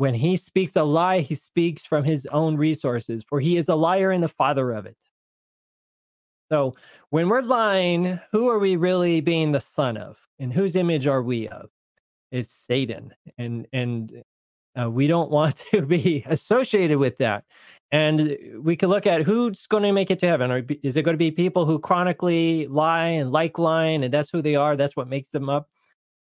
[0.00, 3.74] When he speaks a lie, he speaks from his own resources, for he is a
[3.74, 4.96] liar and the father of it.
[6.50, 6.74] So
[7.10, 10.16] when we're lying, who are we really being the son of?
[10.38, 11.68] And whose image are we of?
[12.32, 13.12] It's Satan.
[13.36, 14.22] And and
[14.74, 17.44] uh, we don't want to be associated with that.
[17.92, 20.50] And we can look at who's going to make it to heaven.
[20.50, 24.30] Or is it going to be people who chronically lie and like lying, and that's
[24.30, 24.78] who they are?
[24.78, 25.68] That's what makes them up.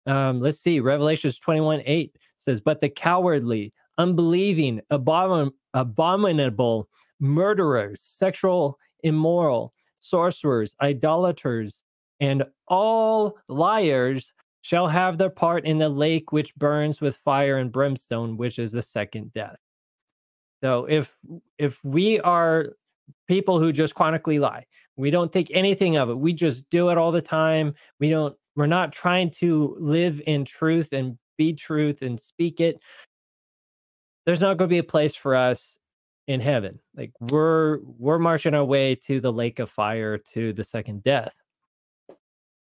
[0.06, 6.88] Um, let's see, Revelations 21 8 says, But the cowardly, unbelieving, abomin- abominable,
[7.20, 11.84] murderers, sexual immoral, sorcerers, idolaters,
[12.20, 14.32] and all liars
[14.62, 18.72] shall have their part in the lake which burns with fire and brimstone, which is
[18.72, 19.56] the second death.
[20.62, 21.14] So if
[21.58, 22.70] if we are
[23.28, 24.64] people who just chronically lie,
[24.96, 26.18] we don't think anything of it.
[26.18, 27.74] We just do it all the time.
[28.00, 32.80] We don't we're not trying to live in truth and be truth and speak it.
[34.26, 35.78] There's not going to be a place for us
[36.26, 36.80] in heaven.
[36.96, 41.36] Like we're we're marching our way to the lake of fire to the second death.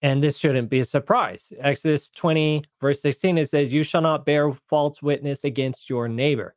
[0.02, 1.52] And this shouldn't be a surprise.
[1.58, 6.54] Exodus 20, verse 16, it says, You shall not bear false witness against your neighbor.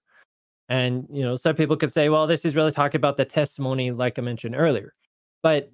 [0.67, 3.91] And, you know, some people could say, well, this is really talking about the testimony,
[3.91, 4.93] like I mentioned earlier.
[5.41, 5.71] But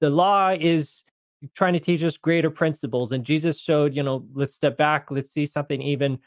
[0.00, 1.04] the law is
[1.54, 3.12] trying to teach us greater principles.
[3.12, 6.18] And Jesus showed, you know, let's step back, let's see something even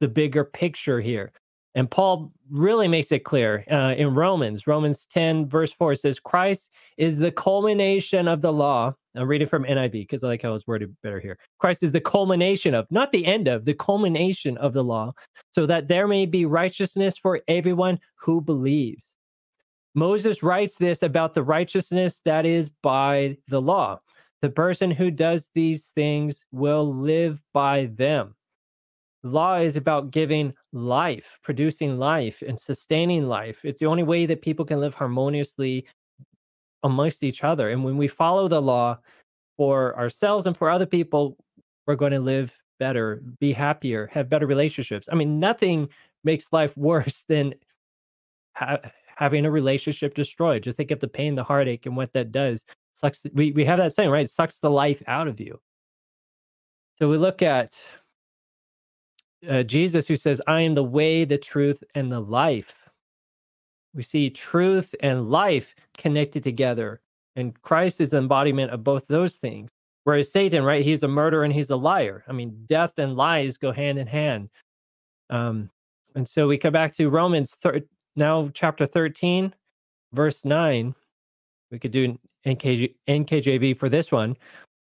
[0.00, 1.32] the bigger picture here.
[1.76, 6.70] And Paul really makes it clear uh, in Romans, Romans 10, verse 4 says, Christ
[6.96, 8.94] is the culmination of the law.
[9.14, 11.38] I'm reading from NIV because I like how it's worded better here.
[11.58, 15.12] Christ is the culmination of, not the end of, the culmination of the law,
[15.50, 19.18] so that there may be righteousness for everyone who believes.
[19.94, 23.98] Moses writes this about the righteousness that is by the law.
[24.42, 28.34] The person who does these things will live by them.
[29.22, 33.64] Law is about giving life, producing life, and sustaining life.
[33.64, 35.86] It's the only way that people can live harmoniously
[36.82, 37.70] amongst each other.
[37.70, 38.98] And when we follow the law
[39.56, 41.36] for ourselves and for other people,
[41.86, 45.08] we're going to live better, be happier, have better relationships.
[45.10, 45.88] I mean, nothing
[46.24, 47.54] makes life worse than
[48.54, 48.80] ha-
[49.16, 50.62] having a relationship destroyed.
[50.62, 52.64] Just think of the pain, the heartache, and what that does.
[52.96, 53.26] Sucks.
[53.34, 54.24] We we have that saying, right?
[54.24, 55.60] It sucks the life out of you.
[56.98, 57.74] So we look at
[59.46, 62.74] uh, Jesus, who says, "I am the way, the truth, and the life."
[63.94, 67.02] We see truth and life connected together,
[67.36, 69.70] and Christ is the embodiment of both those things.
[70.04, 70.82] Whereas Satan, right?
[70.84, 72.24] He's a murderer and he's a liar.
[72.28, 74.48] I mean, death and lies go hand in hand.
[75.28, 75.68] Um,
[76.14, 77.82] and so we come back to Romans thir-
[78.14, 79.52] now chapter 13,
[80.12, 80.94] verse 9.
[81.70, 82.16] We could do
[82.46, 84.36] NKJ, NKJV for this one.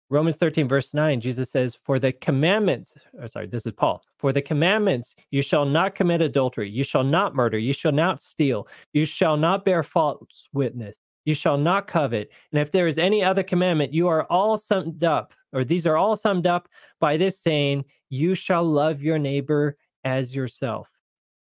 [0.10, 4.34] Romans 13, verse 9, Jesus says, For the commandments, or sorry, this is Paul, for
[4.34, 8.68] the commandments, you shall not commit adultery, you shall not murder, you shall not steal,
[8.91, 12.30] you shall not bear false witness, you shall not covet.
[12.52, 15.95] And if there is any other commandment, you are all summed up, or these are
[15.95, 16.68] all summed up
[16.99, 20.89] by this saying, You shall love your neighbor as yourself.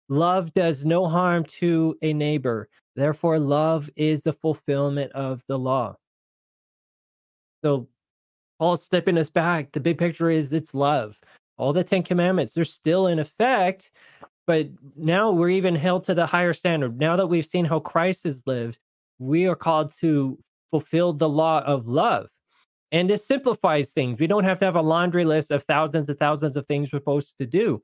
[0.08, 2.68] Love does no harm to a neighbor.
[2.96, 5.96] Therefore, love is the fulfillment of the law.
[7.62, 7.88] So,
[8.58, 9.72] Paul's stepping us back.
[9.72, 11.16] The big picture is it's love.
[11.58, 13.90] All the Ten Commandments, they're still in effect,
[14.46, 16.98] but now we're even held to the higher standard.
[16.98, 18.78] Now that we've seen how Christ has lived,
[19.18, 20.38] we are called to
[20.70, 22.28] fulfill the law of love.
[22.92, 24.18] And this simplifies things.
[24.18, 27.00] We don't have to have a laundry list of thousands and thousands of things we're
[27.00, 27.82] supposed to do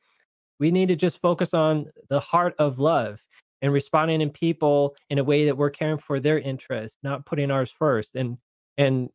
[0.59, 3.21] We need to just focus on the heart of love
[3.63, 7.51] and responding in people in a way that we're caring for their interests, not putting
[7.51, 8.17] ours first.
[8.17, 8.37] And
[8.77, 9.09] and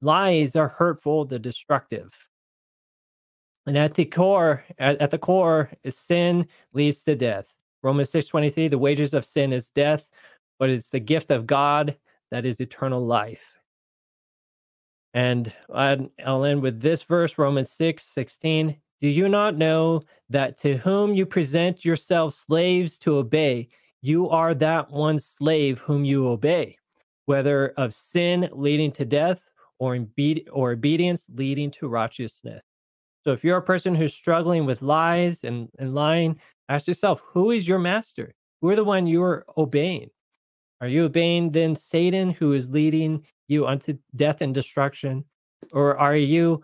[0.00, 2.12] lies are hurtful, they're destructive.
[3.66, 7.46] And at the core, at, at the core, is sin leads to death.
[7.82, 10.06] Romans 6:23, the wages of sin is death,
[10.58, 11.96] but it's the gift of God
[12.30, 13.54] that is eternal life.
[15.14, 18.76] And I'll end with this verse, Romans 6 16.
[19.00, 23.68] Do you not know that to whom you present yourselves slaves to obey,
[24.02, 26.76] you are that one slave whom you obey,
[27.26, 32.62] whether of sin leading to death or, obe- or obedience leading to righteousness?
[33.24, 37.52] So if you're a person who's struggling with lies and, and lying, ask yourself, who
[37.52, 38.34] is your master?
[38.60, 40.10] Who are the one you're obeying?
[40.80, 45.24] Are you obeying then Satan who is leading you unto death and destruction?
[45.72, 46.62] Or are you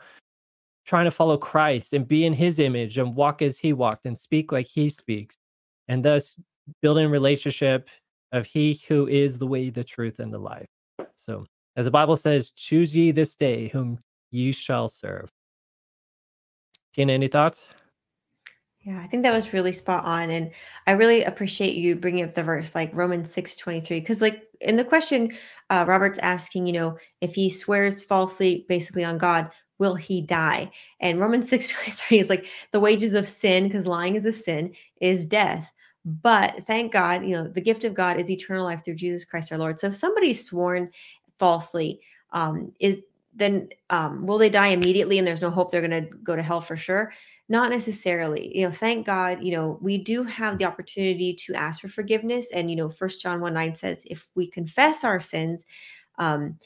[0.84, 4.16] trying to follow Christ and be in his image and walk as he walked and
[4.16, 5.36] speak like he speaks?
[5.88, 6.34] And thus
[6.82, 7.88] building relationship
[8.32, 10.68] of he who is the way, the truth, and the life.
[11.16, 13.98] So as the Bible says, choose ye this day whom
[14.30, 15.30] ye shall serve.
[16.94, 17.68] Tina, any thoughts?
[18.84, 20.30] Yeah, I think that was really spot on.
[20.30, 20.50] And
[20.86, 24.00] I really appreciate you bringing up the verse like Romans 6 23.
[24.00, 25.32] Because, like, in the question,
[25.70, 30.70] uh, Robert's asking, you know, if he swears falsely basically on God, will he die?
[31.00, 34.74] And Romans 6 23 is like the wages of sin, because lying is a sin,
[35.00, 35.72] is death.
[36.04, 39.52] But thank God, you know, the gift of God is eternal life through Jesus Christ
[39.52, 39.80] our Lord.
[39.80, 40.90] So if somebody's sworn
[41.38, 42.00] falsely,
[42.32, 42.98] um, is
[43.36, 46.42] then um, will they die immediately and there's no hope they're going to go to
[46.42, 47.12] hell for sure?
[47.48, 51.80] not necessarily you know thank god you know we do have the opportunity to ask
[51.80, 55.64] for forgiveness and you know first john 1 9 says if we confess our sins
[56.18, 56.58] um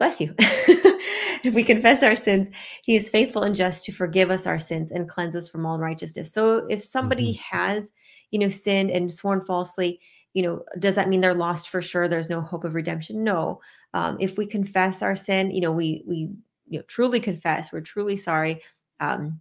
[0.00, 0.34] bless you.
[1.42, 2.48] If we confess our sins
[2.82, 5.76] he is faithful and just to forgive us our sins and cleanse us from all
[5.76, 6.30] unrighteousness.
[6.34, 7.56] So if somebody mm-hmm.
[7.56, 7.92] has
[8.30, 10.00] you know sinned and sworn falsely
[10.34, 12.08] you know does that mean they're lost for sure?
[12.08, 13.24] There's no hope of redemption?
[13.24, 13.60] No.
[13.94, 16.30] Um, if we confess our sin you know we we
[16.68, 18.60] you know truly confess we're truly sorry
[19.00, 19.40] um,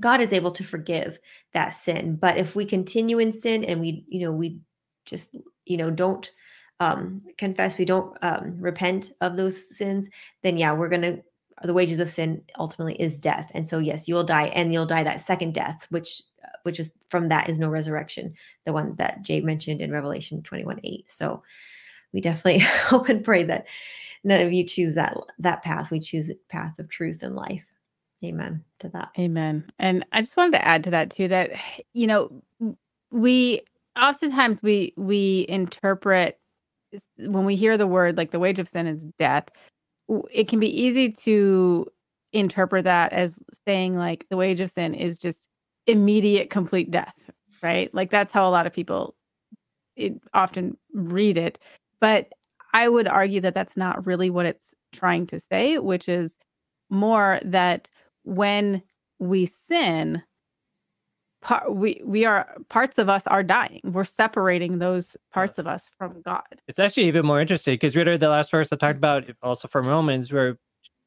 [0.00, 1.18] God is able to forgive
[1.52, 2.16] that sin.
[2.16, 4.58] But if we continue in sin and we, you know, we
[5.06, 5.36] just,
[5.66, 6.30] you know, don't
[6.80, 10.08] um, confess, we don't um, repent of those sins,
[10.42, 11.22] then yeah, we're going to,
[11.62, 13.50] the wages of sin ultimately is death.
[13.54, 16.92] And so, yes, you'll die and you'll die that second death, which, uh, which is
[17.08, 21.10] from that is no resurrection, the one that Jay mentioned in Revelation 21 8.
[21.10, 21.42] So
[22.12, 23.66] we definitely hope and pray that
[24.22, 25.90] none of you choose that, that path.
[25.90, 27.64] We choose the path of truth and life.
[28.24, 29.10] Amen to that.
[29.18, 29.64] Amen.
[29.78, 31.52] And I just wanted to add to that too that
[31.94, 32.42] you know
[33.10, 33.62] we
[34.00, 36.38] oftentimes we we interpret
[37.16, 39.44] when we hear the word like the wage of sin is death
[40.30, 41.86] it can be easy to
[42.32, 45.48] interpret that as saying like the wage of sin is just
[45.86, 47.30] immediate complete death
[47.62, 47.92] right?
[47.94, 49.14] Like that's how a lot of people
[49.96, 51.58] it, often read it.
[52.00, 52.28] But
[52.74, 56.36] i would argue that that's not really what it's trying to say which is
[56.90, 57.88] more that
[58.24, 58.82] when
[59.18, 60.22] we sin,
[61.40, 63.80] part we we are parts of us are dying.
[63.84, 66.42] We're separating those parts of us from God.
[66.66, 69.86] It's actually even more interesting because read the last verse I talked about also from
[69.86, 70.58] Romans where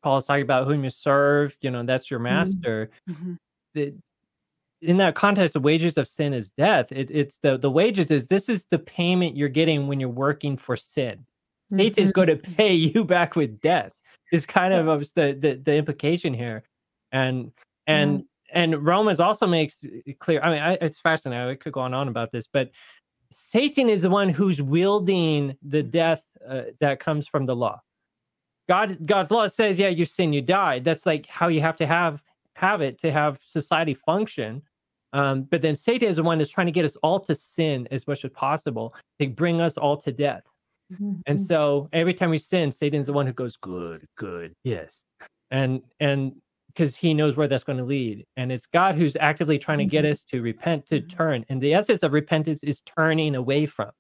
[0.04, 2.36] Paul is talking about whom you serve, you know, that's your mm-hmm.
[2.36, 2.90] master.
[3.10, 3.34] Mm-hmm.
[3.74, 3.94] The,
[4.82, 6.92] in that context, the wages of sin is death.
[6.92, 10.58] It, it's the the wages is this is the payment you're getting when you're working
[10.58, 11.26] for sin.
[11.70, 12.02] Satan mm-hmm.
[12.02, 13.92] is going to pay you back with death.
[14.32, 16.64] Is kind of the, the the implication here
[17.12, 17.52] and
[17.88, 20.42] and mm and Romans also makes it clear.
[20.42, 21.48] I mean, I, it's fascinating.
[21.48, 22.70] I could go on, and on about this, but
[23.32, 27.82] Satan is the one who's wielding the death uh, that comes from the law.
[28.68, 30.80] God, God's law says, yeah, you sin, you die.
[30.80, 32.22] That's like how you have to have
[32.56, 34.62] have it to have society function.
[35.14, 37.88] Um, but then Satan is the one that's trying to get us all to sin
[37.92, 40.44] as much as possible to bring us all to death.
[40.94, 41.14] Mm-hmm.
[41.26, 45.06] And so every time we sin, Satan's the one who goes, good, good, yes.
[45.50, 46.36] And and
[46.74, 48.26] because he knows where that's going to lead.
[48.38, 50.12] And it's God who's actively trying to get mm-hmm.
[50.12, 51.08] us to repent, to mm-hmm.
[51.08, 51.46] turn.
[51.50, 53.92] And the essence of repentance is turning away from.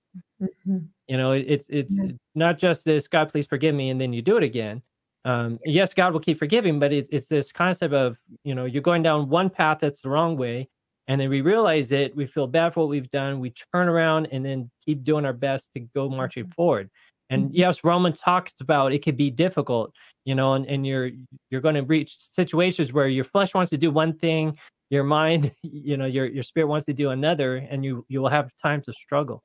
[0.41, 0.77] Mm-hmm.
[1.07, 1.95] You know, it's it's
[2.35, 4.81] not just this God, please forgive me, and then you do it again.
[5.23, 8.81] Um, yes, God will keep forgiving, but it's it's this concept of you know you're
[8.81, 10.67] going down one path that's the wrong way,
[11.07, 14.27] and then we realize it, we feel bad for what we've done, we turn around
[14.31, 16.89] and then keep doing our best to go marching forward.
[17.31, 17.55] And mm-hmm.
[17.55, 19.93] yes, Roman talks about it could be difficult,
[20.25, 21.09] you know, and, and you're
[21.49, 24.57] you're going to reach situations where your flesh wants to do one thing,
[24.89, 28.29] your mind, you know, your your spirit wants to do another, and you you will
[28.29, 29.41] have times of struggle.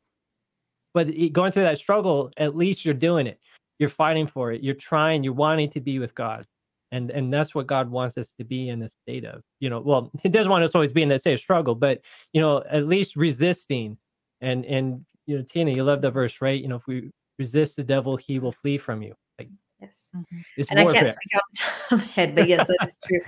[0.93, 3.39] But going through that struggle, at least you're doing it.
[3.79, 4.63] You're fighting for it.
[4.63, 5.23] You're trying.
[5.23, 6.45] You're wanting to be with God,
[6.93, 9.81] and and that's what god wants us to be in a state of you know
[9.81, 12.01] well he doesn't want us always be in that state of struggle but
[12.33, 13.97] you know at least resisting
[14.41, 17.77] and and you know tina you love the verse right you know if we resist
[17.77, 19.49] the devil he will flee from you like
[19.81, 20.09] Yes.
[20.17, 20.45] Mhm.
[20.57, 22.99] it's and I can't think off the top of my head, but yes, that is
[23.07, 23.21] true.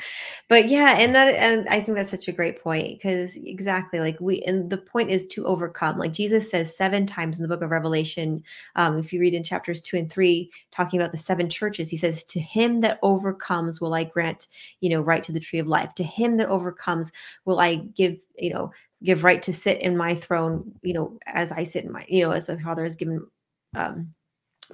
[0.48, 4.16] But yeah, and that and I think that's such a great point because exactly like
[4.18, 5.98] we and the point is to overcome.
[5.98, 8.42] Like Jesus says seven times in the book of Revelation,
[8.76, 11.98] um, if you read in chapters two and three, talking about the seven churches, he
[11.98, 14.48] says, To him that overcomes will I grant,
[14.80, 15.94] you know, right to the tree of life.
[15.96, 17.12] To him that overcomes
[17.44, 21.52] will I give, you know, give right to sit in my throne, you know, as
[21.52, 23.26] I sit in my, you know, as the Father has given
[23.75, 24.14] um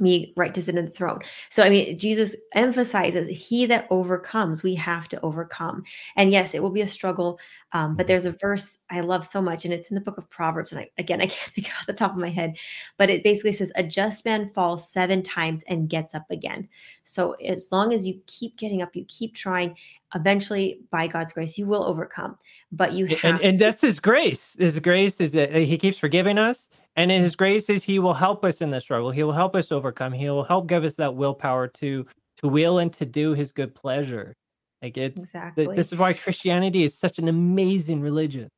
[0.01, 1.21] me right to sit in the throne.
[1.51, 5.85] So, I mean, Jesus emphasizes he that overcomes, we have to overcome.
[6.17, 7.39] And yes, it will be a struggle.
[7.73, 10.29] Um, but there's a verse I love so much, and it's in the book of
[10.31, 10.73] Proverbs.
[10.73, 12.57] And I, again, I can't think off the top of my head,
[12.99, 16.69] but it basically says, A just man falls seven times and gets up again.
[17.05, 19.77] So, as long as you keep getting up, you keep trying,
[20.15, 22.37] eventually, by God's grace, you will overcome.
[22.73, 26.39] But you have and and that's his grace his grace is that he keeps forgiving
[26.39, 29.33] us and in his grace is he will help us in the struggle he will
[29.33, 32.07] help us overcome he will help give us that willpower to
[32.39, 34.35] to will and to do his good pleasure
[34.83, 35.77] like it's th- exactly.
[35.77, 38.49] this is why christianity is such an amazing religion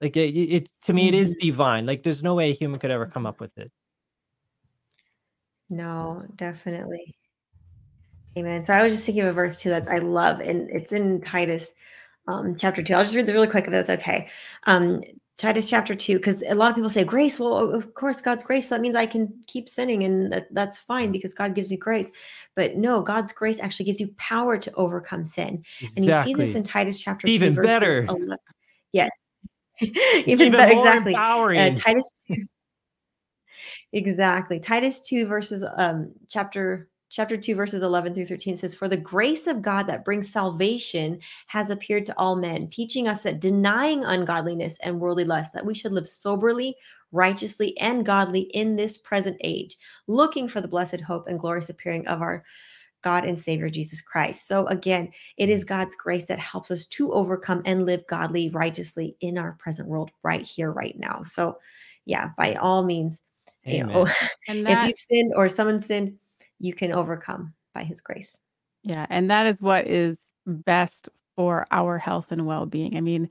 [0.00, 1.46] like it, it it- to me it is Mm-hmm.
[1.46, 3.70] divine like there's no way a human could ever come up with it
[5.70, 7.14] No, definitely.
[8.38, 8.64] Amen.
[8.64, 11.20] So I was just thinking of a verse too that I love, and it's in
[11.20, 11.72] Titus
[12.26, 12.94] um, chapter two.
[12.94, 14.28] I'll just read the really quick if that's okay.
[14.64, 15.02] Um,
[15.38, 17.38] Titus chapter two, because a lot of people say grace.
[17.38, 18.68] Well, of course, God's grace.
[18.68, 21.76] So that means I can keep sinning, and that, that's fine because God gives me
[21.76, 22.10] grace.
[22.56, 25.92] But no, God's grace actually gives you power to overcome sin, Exactly.
[25.96, 28.04] and you see this in Titus chapter Even two, verses better.
[28.08, 28.36] 11.
[28.92, 29.10] Yes,
[29.80, 29.94] even,
[30.26, 30.72] even better.
[30.72, 31.14] Exactly.
[31.14, 32.44] Uh, Titus 2.
[33.94, 34.60] Exactly.
[34.60, 39.46] Titus 2 verses um chapter chapter 2 verses 11 through 13 says for the grace
[39.46, 44.76] of God that brings salvation has appeared to all men teaching us that denying ungodliness
[44.82, 46.74] and worldly lust that we should live soberly
[47.12, 52.06] righteously and godly in this present age looking for the blessed hope and glorious appearing
[52.06, 52.44] of our
[53.02, 54.48] God and Savior Jesus Christ.
[54.48, 59.16] So again, it is God's grace that helps us to overcome and live godly righteously
[59.20, 61.22] in our present world right here right now.
[61.22, 61.58] So
[62.06, 63.20] yeah, by all means,
[63.64, 64.14] you know, Amen.
[64.48, 66.18] And if you've sinned or someone sinned,
[66.60, 68.36] you can overcome by his grace.
[68.82, 72.96] yeah, and that is what is best for our health and well-being.
[72.96, 73.28] I mean,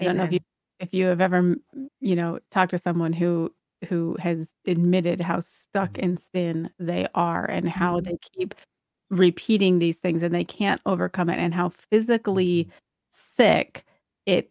[0.00, 0.40] I don't know if you
[0.78, 1.56] if you have ever,
[2.00, 3.52] you know, talked to someone who
[3.88, 6.04] who has admitted how stuck mm-hmm.
[6.04, 8.10] in sin they are and how mm-hmm.
[8.10, 8.54] they keep
[9.10, 12.70] repeating these things and they can't overcome it and how physically mm-hmm.
[13.10, 13.84] sick
[14.24, 14.50] it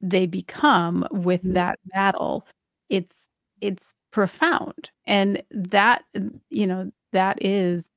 [0.00, 2.46] they become with that battle
[2.88, 3.28] it's
[3.60, 4.90] it's profound.
[5.06, 6.04] And that
[6.50, 7.88] you know that is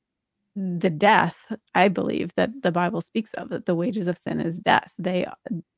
[0.56, 1.36] the death
[1.76, 4.92] i believe that the bible speaks of that the wages of sin is death.
[4.98, 5.28] They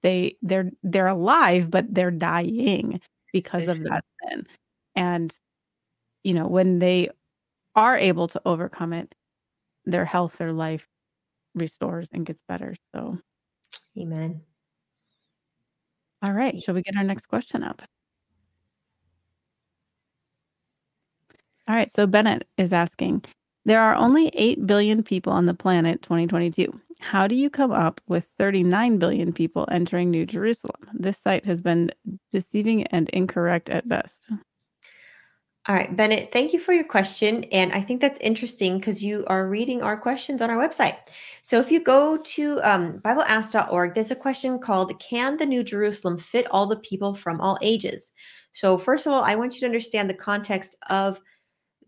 [0.04, 3.02] they they're they're alive but they're dying
[3.34, 4.48] because of that sin.
[4.96, 5.34] And
[6.24, 7.10] you know when they
[7.76, 9.14] are able to overcome it
[9.86, 10.88] their health their life
[11.56, 12.76] restores and gets better.
[12.96, 13.18] So
[13.98, 14.42] Amen.
[16.26, 17.82] all right shall we get our next question up
[21.70, 23.24] all right so bennett is asking
[23.66, 28.02] there are only 8 billion people on the planet 2022 how do you come up
[28.08, 31.92] with 39 billion people entering new jerusalem this site has been
[32.32, 34.28] deceiving and incorrect at best
[35.68, 37.44] All right, Bennett, thank you for your question.
[37.52, 40.96] And I think that's interesting because you are reading our questions on our website.
[41.44, 46.18] So if you go to um, BibleAsk.org, there's a question called Can the New Jerusalem
[46.18, 48.12] fit all the people from all ages?
[48.54, 51.22] So, first of all, I want you to understand the context of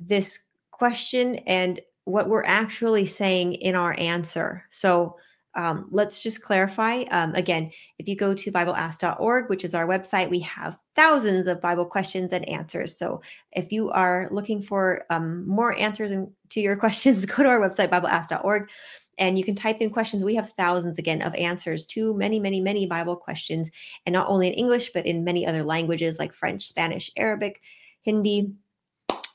[0.07, 0.39] this
[0.71, 4.65] question and what we're actually saying in our answer.
[4.69, 5.17] So,
[5.55, 7.03] um, let's just clarify.
[7.11, 11.61] Um, again, if you go to BibleAsk.org, which is our website, we have thousands of
[11.61, 12.97] Bible questions and answers.
[12.97, 13.21] So,
[13.51, 17.59] if you are looking for um, more answers in, to your questions, go to our
[17.59, 18.69] website, BibleAsk.org,
[19.17, 20.23] and you can type in questions.
[20.23, 23.69] We have thousands again of answers to many, many, many Bible questions,
[24.05, 27.61] and not only in English, but in many other languages like French, Spanish, Arabic,
[28.03, 28.53] Hindi,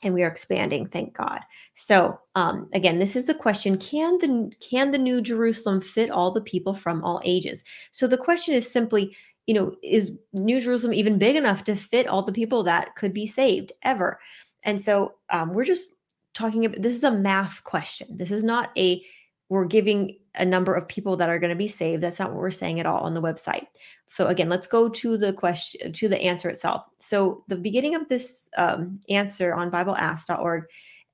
[0.03, 1.41] and we are expanding thank god.
[1.73, 6.31] So um, again this is the question can the can the new jerusalem fit all
[6.31, 7.63] the people from all ages?
[7.91, 12.07] So the question is simply you know is new jerusalem even big enough to fit
[12.07, 14.19] all the people that could be saved ever?
[14.63, 15.95] And so um, we're just
[16.33, 18.15] talking about this is a math question.
[18.15, 19.03] This is not a
[19.49, 22.03] we're giving a number of people that are going to be saved.
[22.03, 23.67] That's not what we're saying at all on the website.
[24.05, 26.83] So again let's go to the question to the answer itself.
[26.99, 30.65] So the beginning of this um, answer on bibleask.org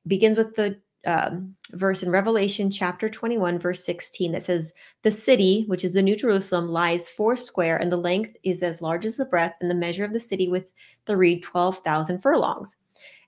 [0.07, 5.65] begins with the um, verse in Revelation chapter 21, verse 16, that says, The city,
[5.67, 9.17] which is the New Jerusalem, lies four square, and the length is as large as
[9.17, 10.71] the breadth, and the measure of the city with
[11.05, 12.77] the reed 12,000 furlongs.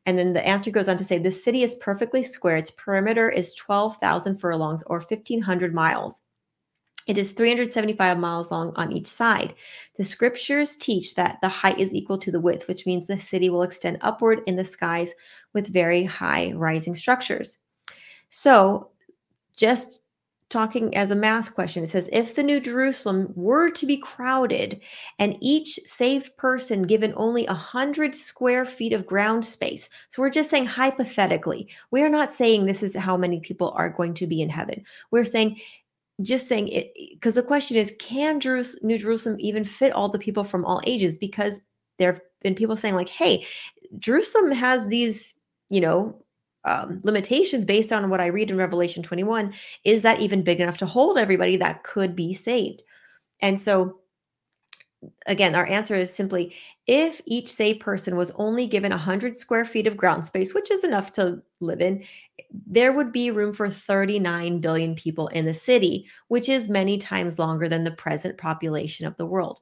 [0.06, 2.58] And then the answer goes on to say, The city is perfectly square.
[2.58, 6.22] Its perimeter is 12,000 furlongs or 1,500 miles.
[7.08, 9.53] It is 375 miles long on each side.
[9.97, 13.49] The scriptures teach that the height is equal to the width, which means the city
[13.49, 15.14] will extend upward in the skies
[15.53, 17.60] with very high rising structures.
[18.30, 18.89] So,
[19.56, 20.01] just
[20.49, 24.79] talking as a math question, it says if the New Jerusalem were to be crowded
[25.19, 30.49] and each saved person given only 100 square feet of ground space, so we're just
[30.49, 34.41] saying hypothetically, we are not saying this is how many people are going to be
[34.41, 34.83] in heaven.
[35.11, 35.59] We're saying
[36.21, 40.19] just saying it because the question is can Jerus- New Jerusalem even fit all the
[40.19, 41.17] people from all ages?
[41.17, 41.61] Because
[41.97, 43.45] there have been people saying, like, hey,
[43.99, 45.35] Jerusalem has these,
[45.69, 46.24] you know,
[46.66, 49.53] um, limitations based on what I read in Revelation 21.
[49.84, 52.82] Is that even big enough to hold everybody that could be saved?
[53.41, 53.99] And so,
[55.28, 56.55] again, our answer is simply
[56.88, 60.84] if each saved person was only given 100 square feet of ground space, which is
[60.84, 62.03] enough to live in,
[62.66, 67.39] there would be room for 39 billion people in the city, which is many times
[67.39, 69.59] longer than the present population of the world.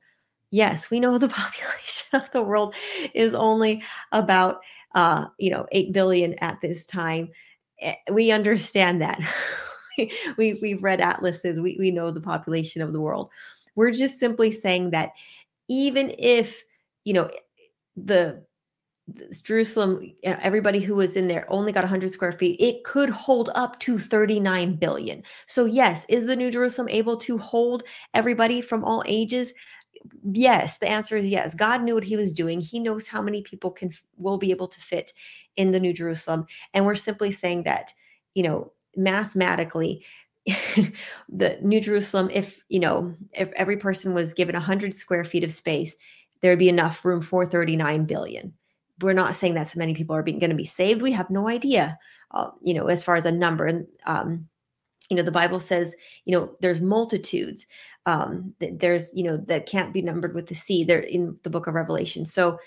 [0.52, 2.76] Yes, we know the population of the world
[3.14, 4.62] is only about
[4.94, 7.30] uh, you know, 8 billion at this time.
[7.82, 9.20] Eh, we understand that.
[10.38, 13.30] we, we've read atlases, we, we know the population of the world.
[13.76, 15.12] We're just simply saying that
[15.68, 16.64] even if,
[17.06, 17.30] you know,
[17.96, 18.44] the
[19.44, 22.60] Jerusalem, everybody who was in there only got 100 square feet.
[22.60, 25.24] It could hold up to 39 billion.
[25.46, 27.84] So, yes, is the New Jerusalem able to hold
[28.14, 29.54] everybody from all ages?
[30.32, 31.54] Yes, the answer is yes.
[31.56, 32.62] God knew what he was doing.
[32.62, 35.14] He knows how many people can will be able to fit
[35.56, 36.46] in the New Jerusalem.
[36.74, 37.94] And we're simply saying that,
[38.34, 40.06] you know, mathematically,
[41.30, 45.52] the New Jerusalem, if, you know, if every person was given 100 square feet of
[45.52, 45.96] space,
[46.42, 48.54] there'd be enough room for 39 billion
[49.02, 51.02] we're not saying that so many people are going to be saved.
[51.02, 51.98] We have no idea,
[52.32, 53.66] uh, you know, as far as a number.
[53.66, 54.48] And, um,
[55.10, 55.96] you know, the Bible says,
[56.26, 57.66] you know, there's multitudes.
[58.06, 60.84] Um, there's, you know, that can't be numbered with the sea.
[60.84, 62.26] They're in the book of Revelation.
[62.26, 62.60] So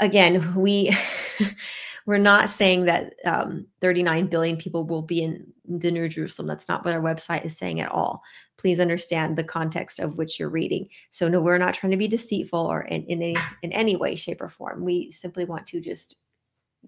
[0.00, 0.96] again, we
[2.06, 6.48] we're not saying that um, 39 billion people will be in the New Jerusalem.
[6.48, 8.22] That's not what our website is saying at all.
[8.58, 10.88] Please understand the context of which you're reading.
[11.10, 14.16] So no, we're not trying to be deceitful or in, in any in any way,
[14.16, 14.84] shape, or form.
[14.84, 16.16] We simply want to just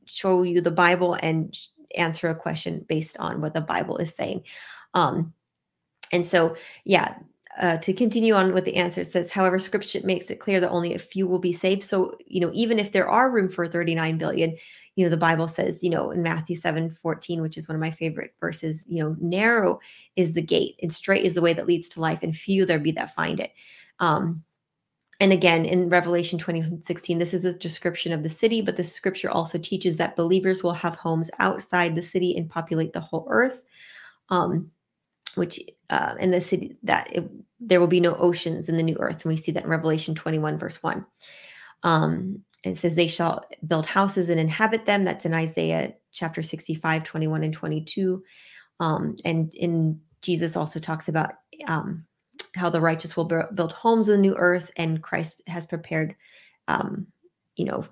[0.07, 1.57] show you the Bible and
[1.95, 4.43] answer a question based on what the Bible is saying.
[4.95, 5.33] Um,
[6.12, 7.14] and so, yeah,
[7.59, 10.94] uh, to continue on with the answer, says, however, scripture makes it clear that only
[10.94, 11.82] a few will be saved.
[11.82, 14.57] So, you know, even if there are room for 39 billion,
[14.94, 17.80] you know, the Bible says, you know, in Matthew 7 14, which is one of
[17.80, 19.80] my favorite verses, you know, narrow
[20.16, 22.78] is the gate and straight is the way that leads to life, and few there
[22.78, 23.53] be that find it.
[23.98, 24.42] Um,
[25.20, 28.84] and again, in Revelation 20 16, this is a description of the city, but the
[28.84, 33.26] scripture also teaches that believers will have homes outside the city and populate the whole
[33.30, 33.62] earth.
[34.30, 34.70] Um,
[35.35, 35.61] which
[35.91, 37.28] uh, in the city that it,
[37.61, 39.24] there will be no oceans in the new earth.
[39.24, 41.05] And we see that in revelation 21 verse 1
[41.83, 45.05] um, it says they shall build houses and inhabit them.
[45.05, 48.22] That's in isaiah chapter 65 21 and 22
[48.80, 51.33] um, and in jesus also talks about
[51.66, 52.07] um,
[52.55, 56.14] how the righteous will build homes in the new earth and christ has prepared
[56.68, 57.07] um,
[57.57, 57.85] you know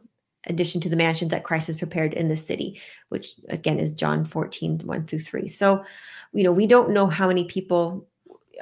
[0.47, 4.25] addition to the mansions that Christ has prepared in the city, which again is John
[4.25, 5.47] 14, 1 through 3.
[5.47, 5.85] So,
[6.33, 8.07] you know, we don't know how many people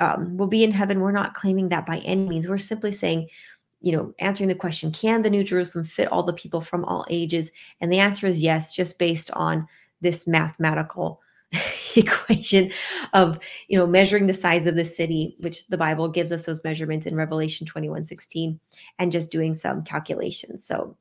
[0.00, 1.00] um, will be in heaven.
[1.00, 2.48] We're not claiming that by any means.
[2.48, 3.28] We're simply saying,
[3.80, 7.06] you know, answering the question, can the New Jerusalem fit all the people from all
[7.10, 7.52] ages?
[7.80, 9.68] And the answer is yes, just based on
[10.00, 11.20] this mathematical
[11.96, 12.70] equation
[13.14, 16.62] of you know measuring the size of the city which the bible gives us those
[16.62, 18.60] measurements in revelation 21 16
[18.98, 20.94] and just doing some calculations so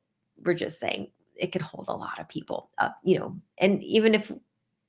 [0.44, 4.14] we're just saying it could hold a lot of people up, you know, and even
[4.14, 4.32] if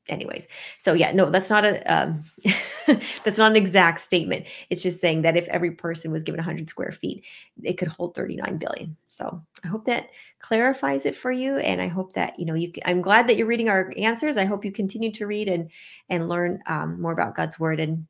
[0.07, 0.47] anyways.
[0.77, 2.23] So yeah no that's not a um,
[3.23, 4.45] that's not an exact statement.
[4.69, 7.23] It's just saying that if every person was given 100 square feet
[7.63, 8.95] it could hold 39 billion.
[9.09, 12.71] So i hope that clarifies it for you and i hope that you know you
[12.85, 14.37] i'm glad that you're reading our answers.
[14.37, 15.69] I hope you continue to read and
[16.09, 18.07] and learn um, more about god's word and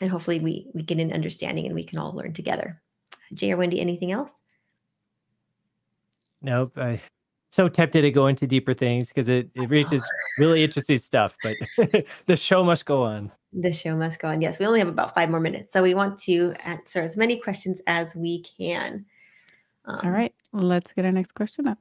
[0.00, 2.80] and hopefully we we get an understanding and we can all learn together.
[3.34, 4.32] Jay or wendy anything else
[6.42, 6.76] Nope.
[6.76, 7.00] I
[7.50, 10.02] so tempted to go into deeper things because it, it reaches
[10.38, 11.56] really interesting stuff, but
[12.26, 13.32] the show must go on.
[13.52, 14.42] The show must go on.
[14.42, 15.72] Yes, we only have about five more minutes.
[15.72, 19.06] So we want to answer as many questions as we can.
[19.86, 20.34] Um, All right.
[20.52, 21.78] Let's get our next question up.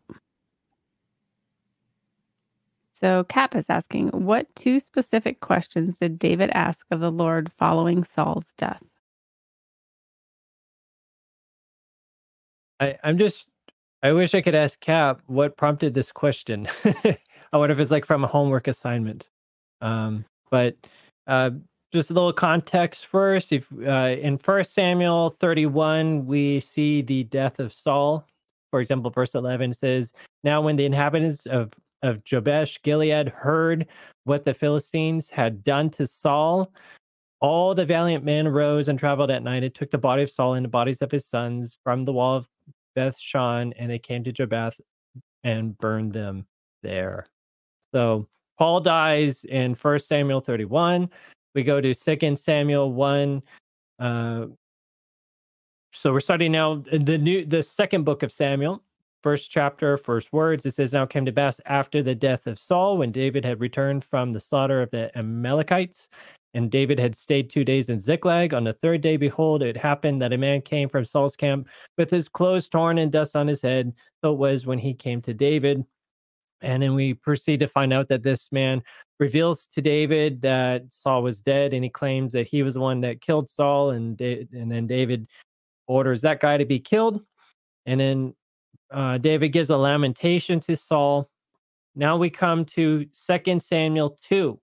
[2.93, 8.03] So Cap is asking, what two specific questions did David ask of the Lord following
[8.03, 8.83] Saul's death?
[12.79, 13.45] I, I'm just
[14.03, 16.67] I wish I could ask Cap what prompted this question.
[16.85, 19.29] I wonder if it's like from a homework assignment.
[19.81, 20.75] Um, but
[21.25, 21.51] uh,
[21.91, 23.51] just a little context first.
[23.51, 28.25] If uh, in First Samuel 31, we see the death of Saul.
[28.71, 31.73] For example, verse 11 says, "Now when the inhabitants of
[32.03, 33.87] of Jabesh Gilead heard
[34.25, 36.71] what the Philistines had done to Saul,
[37.39, 40.53] all the valiant men rose and traveled at night and took the body of Saul
[40.53, 42.47] and the bodies of his sons from the wall of
[42.97, 44.81] Beth Shan, and they came to Jabesh
[45.43, 46.47] and burned them
[46.81, 47.27] there."
[47.93, 48.27] So
[48.57, 51.09] Paul dies in First Samuel 31.
[51.53, 53.43] We go to Second Samuel 1.
[53.99, 54.47] Uh,
[55.93, 58.83] so we're studying now the new the second book of Samuel,
[59.23, 60.65] first chapter, first words.
[60.65, 64.03] It says, Now came to pass after the death of Saul, when David had returned
[64.03, 66.09] from the slaughter of the Amalekites,
[66.53, 68.53] and David had stayed two days in Ziklag.
[68.53, 71.67] On the third day, behold, it happened that a man came from Saul's camp
[71.97, 73.93] with his clothes torn and dust on his head.
[74.23, 75.85] So it was when he came to David.
[76.61, 78.81] And then we proceed to find out that this man
[79.19, 83.01] reveals to David that Saul was dead, and he claims that he was the one
[83.01, 83.91] that killed Saul.
[83.91, 85.27] And and then David
[85.87, 87.21] orders that guy to be killed.
[87.85, 88.35] And then
[88.91, 91.29] uh, David gives a lamentation to Saul.
[91.95, 94.59] Now we come to Second Samuel 2.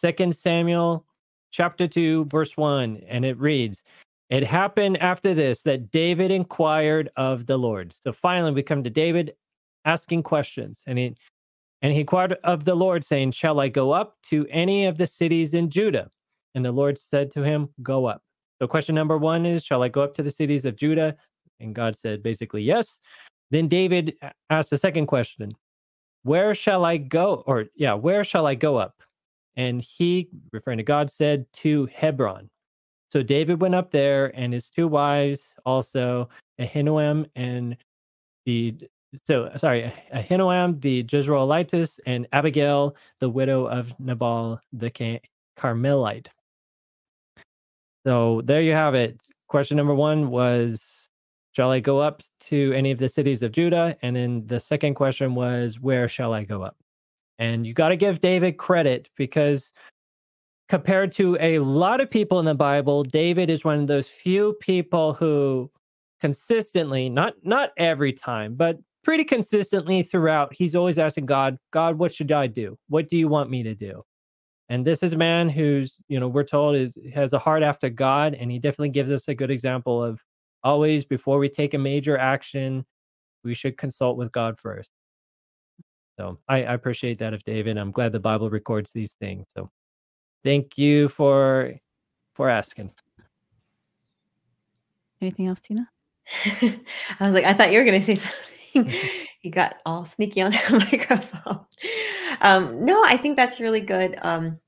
[0.00, 1.04] 2 Samuel
[1.50, 3.82] chapter 2, verse 1, and it reads,
[4.30, 7.94] It happened after this that David inquired of the Lord.
[7.98, 9.34] So finally, we come to David
[9.84, 10.82] asking questions.
[10.86, 11.16] And he
[11.82, 15.06] and he inquired of the Lord, saying, Shall I go up to any of the
[15.06, 16.10] cities in Judah?
[16.54, 18.22] And the Lord said to him, Go up.
[18.58, 21.14] So question number one is, Shall I go up to the cities of Judah?
[21.60, 23.00] And God said basically yes.
[23.50, 24.16] Then David
[24.50, 25.54] asked the second question,
[26.22, 27.44] Where shall I go?
[27.46, 29.03] Or yeah, where shall I go up?
[29.56, 32.50] And he, referring to God, said to Hebron.
[33.08, 36.28] So David went up there, and his two wives also,
[36.60, 37.76] Ahinoam and
[38.44, 38.76] the
[39.24, 44.90] so sorry, Ahinoam the Jezreelitess and Abigail, the widow of Nabal the
[45.56, 46.28] Carmelite.
[48.04, 49.20] So there you have it.
[49.48, 51.08] Question number one was
[51.52, 53.96] Shall I go up to any of the cities of Judah?
[54.02, 56.76] And then the second question was Where shall I go up?
[57.38, 59.72] And you got to give David credit because
[60.68, 64.54] compared to a lot of people in the Bible, David is one of those few
[64.60, 65.70] people who
[66.20, 72.12] consistently, not not every time, but pretty consistently throughout, he's always asking God, God, what
[72.12, 72.78] should I do?
[72.88, 74.02] What do you want me to do?
[74.70, 77.90] And this is a man who's, you know, we're told is has a heart after
[77.90, 80.24] God, and he definitely gives us a good example of
[80.62, 82.86] always before we take a major action,
[83.44, 84.90] we should consult with God first.
[86.18, 87.76] So I, I appreciate that of David.
[87.76, 89.46] I'm glad the Bible records these things.
[89.48, 89.70] So
[90.42, 91.74] thank you for
[92.34, 92.90] for asking.
[95.20, 95.88] Anything else, Tina?
[96.60, 96.80] I
[97.20, 98.14] was like, I thought you were going to say
[98.74, 98.94] something.
[99.42, 101.60] you got all sneaky on the microphone.
[102.40, 104.18] Um, no, I think that's really good.
[104.22, 104.58] Um,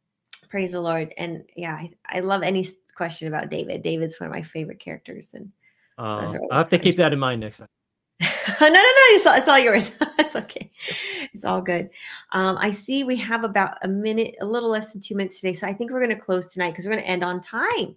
[0.49, 1.13] praise the Lord.
[1.17, 3.83] And yeah, I, I, love any question about David.
[3.83, 5.31] David's one of my favorite characters.
[5.35, 5.51] And
[5.99, 7.69] uh, I'll have to keep that in mind next time.
[8.61, 8.81] no, no, no.
[8.81, 9.91] It's all, it's all yours.
[10.19, 10.71] it's okay.
[11.35, 11.91] It's all good.
[12.33, 15.53] Um, I see we have about a minute, a little less than two minutes today.
[15.55, 17.97] So I think we're going to close tonight because we're going to end on time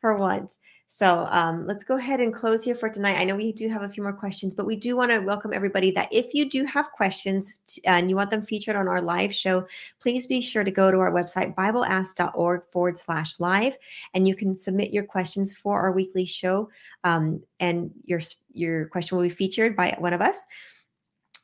[0.00, 0.52] for once.
[0.98, 3.20] So um, let's go ahead and close here for tonight.
[3.20, 5.52] I know we do have a few more questions, but we do want to welcome
[5.52, 9.32] everybody that if you do have questions and you want them featured on our live
[9.32, 9.64] show,
[10.00, 13.76] please be sure to go to our website, bibleask.org forward slash live,
[14.12, 16.68] and you can submit your questions for our weekly show.
[17.04, 18.20] Um, and your,
[18.52, 20.44] your question will be featured by one of us.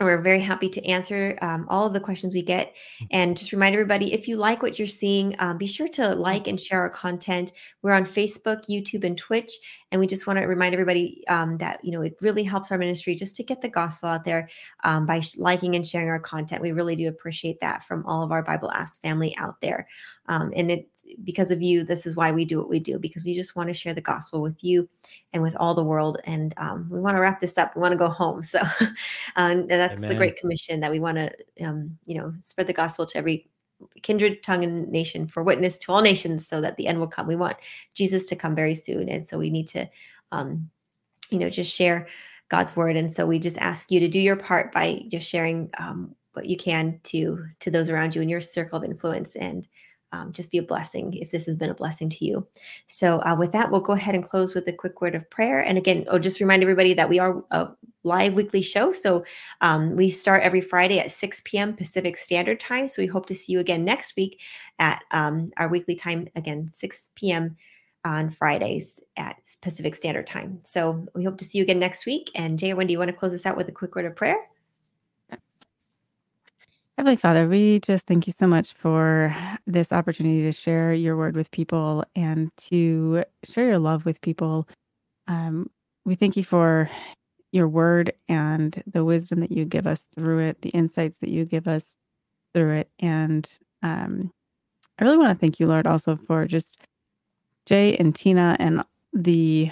[0.01, 2.75] We're very happy to answer um, all of the questions we get.
[3.11, 6.17] And just remind everybody if you like what you're seeing, um, be sure to mm.
[6.17, 7.53] like and share our content.
[7.83, 9.53] We're on Facebook, YouTube, and Twitch.
[9.91, 12.79] And we just want to remind everybody um, that, you know, it really helps our
[12.79, 14.49] ministry just to get the gospel out there
[14.83, 16.63] um, by liking and sharing our content.
[16.63, 19.87] We really do appreciate that from all of our Bible Ask family out there.
[20.27, 23.25] Um, and it's because of you, this is why we do what we do, because
[23.25, 24.89] we just want to share the gospel with you
[25.33, 26.19] and with all the world.
[26.25, 27.75] And um, we want to wrap this up.
[27.77, 28.43] We want to go home.
[28.55, 28.61] So
[29.37, 30.09] um, that's Amen.
[30.09, 33.49] the Great Commission that we want to, um, you know, spread the gospel to every
[34.03, 37.27] kindred tongue and nation for witness to all nations so that the end will come.
[37.27, 37.57] We want
[37.95, 39.09] Jesus to come very soon.
[39.09, 39.89] And so we need to,
[40.31, 40.71] um,
[41.31, 42.07] you know, just share
[42.49, 42.97] God's word.
[42.97, 46.47] And so we just ask you to do your part by just sharing um, what
[46.47, 49.67] you can to to those around you in your circle of influence and
[50.15, 52.47] um, just be a blessing if this has been a blessing to you.
[52.87, 55.61] So, uh, with that, we'll go ahead and close with a quick word of prayer.
[55.61, 57.71] And again, oh, just remind everybody that we are a
[58.05, 58.93] live weekly show.
[58.93, 59.25] So
[59.61, 61.75] um, we start every Friday at 6 p.m.
[61.75, 62.87] Pacific Standard Time.
[62.87, 64.41] So we hope to see you again next week
[64.79, 67.57] at um, our weekly time, again, 6 p.m.
[68.05, 70.61] on Fridays at Pacific Standard Time.
[70.65, 72.31] So we hope to see you again next week.
[72.35, 74.15] And Jay, when do you want to close us out with a quick word of
[74.15, 74.37] prayer?
[76.99, 79.37] Heavenly Father, we just thank you so much for
[79.67, 84.69] this opportunity to share your word with people and to share your love with people.
[85.29, 85.71] Um,
[86.05, 86.91] we thank you for
[87.53, 91.45] your word and the wisdom that you give us through it, the insights that you
[91.45, 91.97] give us
[92.55, 92.91] through it.
[93.01, 93.49] And
[93.83, 94.33] um,
[94.99, 96.79] I really want to thank you, Lord, also for just
[97.67, 99.71] Jay and Tina and the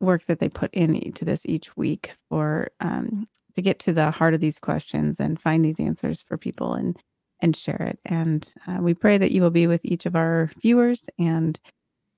[0.00, 4.34] work that they put into this each week for um, to get to the heart
[4.34, 6.96] of these questions and find these answers for people and
[7.40, 7.98] and share it.
[8.04, 11.58] And uh, we pray that you will be with each of our viewers and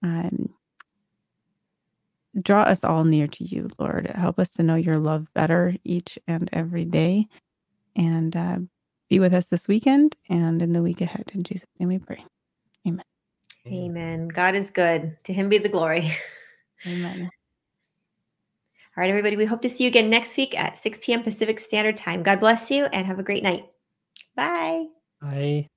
[0.03, 0.55] um,
[2.41, 4.07] draw us all near to you, Lord.
[4.15, 7.27] Help us to know your love better each and every day.
[7.97, 8.59] And uh,
[9.09, 11.31] be with us this weekend and in the week ahead.
[11.35, 12.25] In Jesus' name we pray.
[12.87, 13.05] Amen.
[13.67, 14.29] Amen.
[14.29, 15.17] God is good.
[15.25, 16.13] To him be the glory.
[16.87, 17.31] Amen.
[18.97, 19.37] All right, everybody.
[19.37, 21.23] We hope to see you again next week at 6 p.m.
[21.23, 22.23] Pacific Standard Time.
[22.23, 23.67] God bless you and have a great night.
[24.35, 24.87] Bye.
[25.21, 25.69] Bye.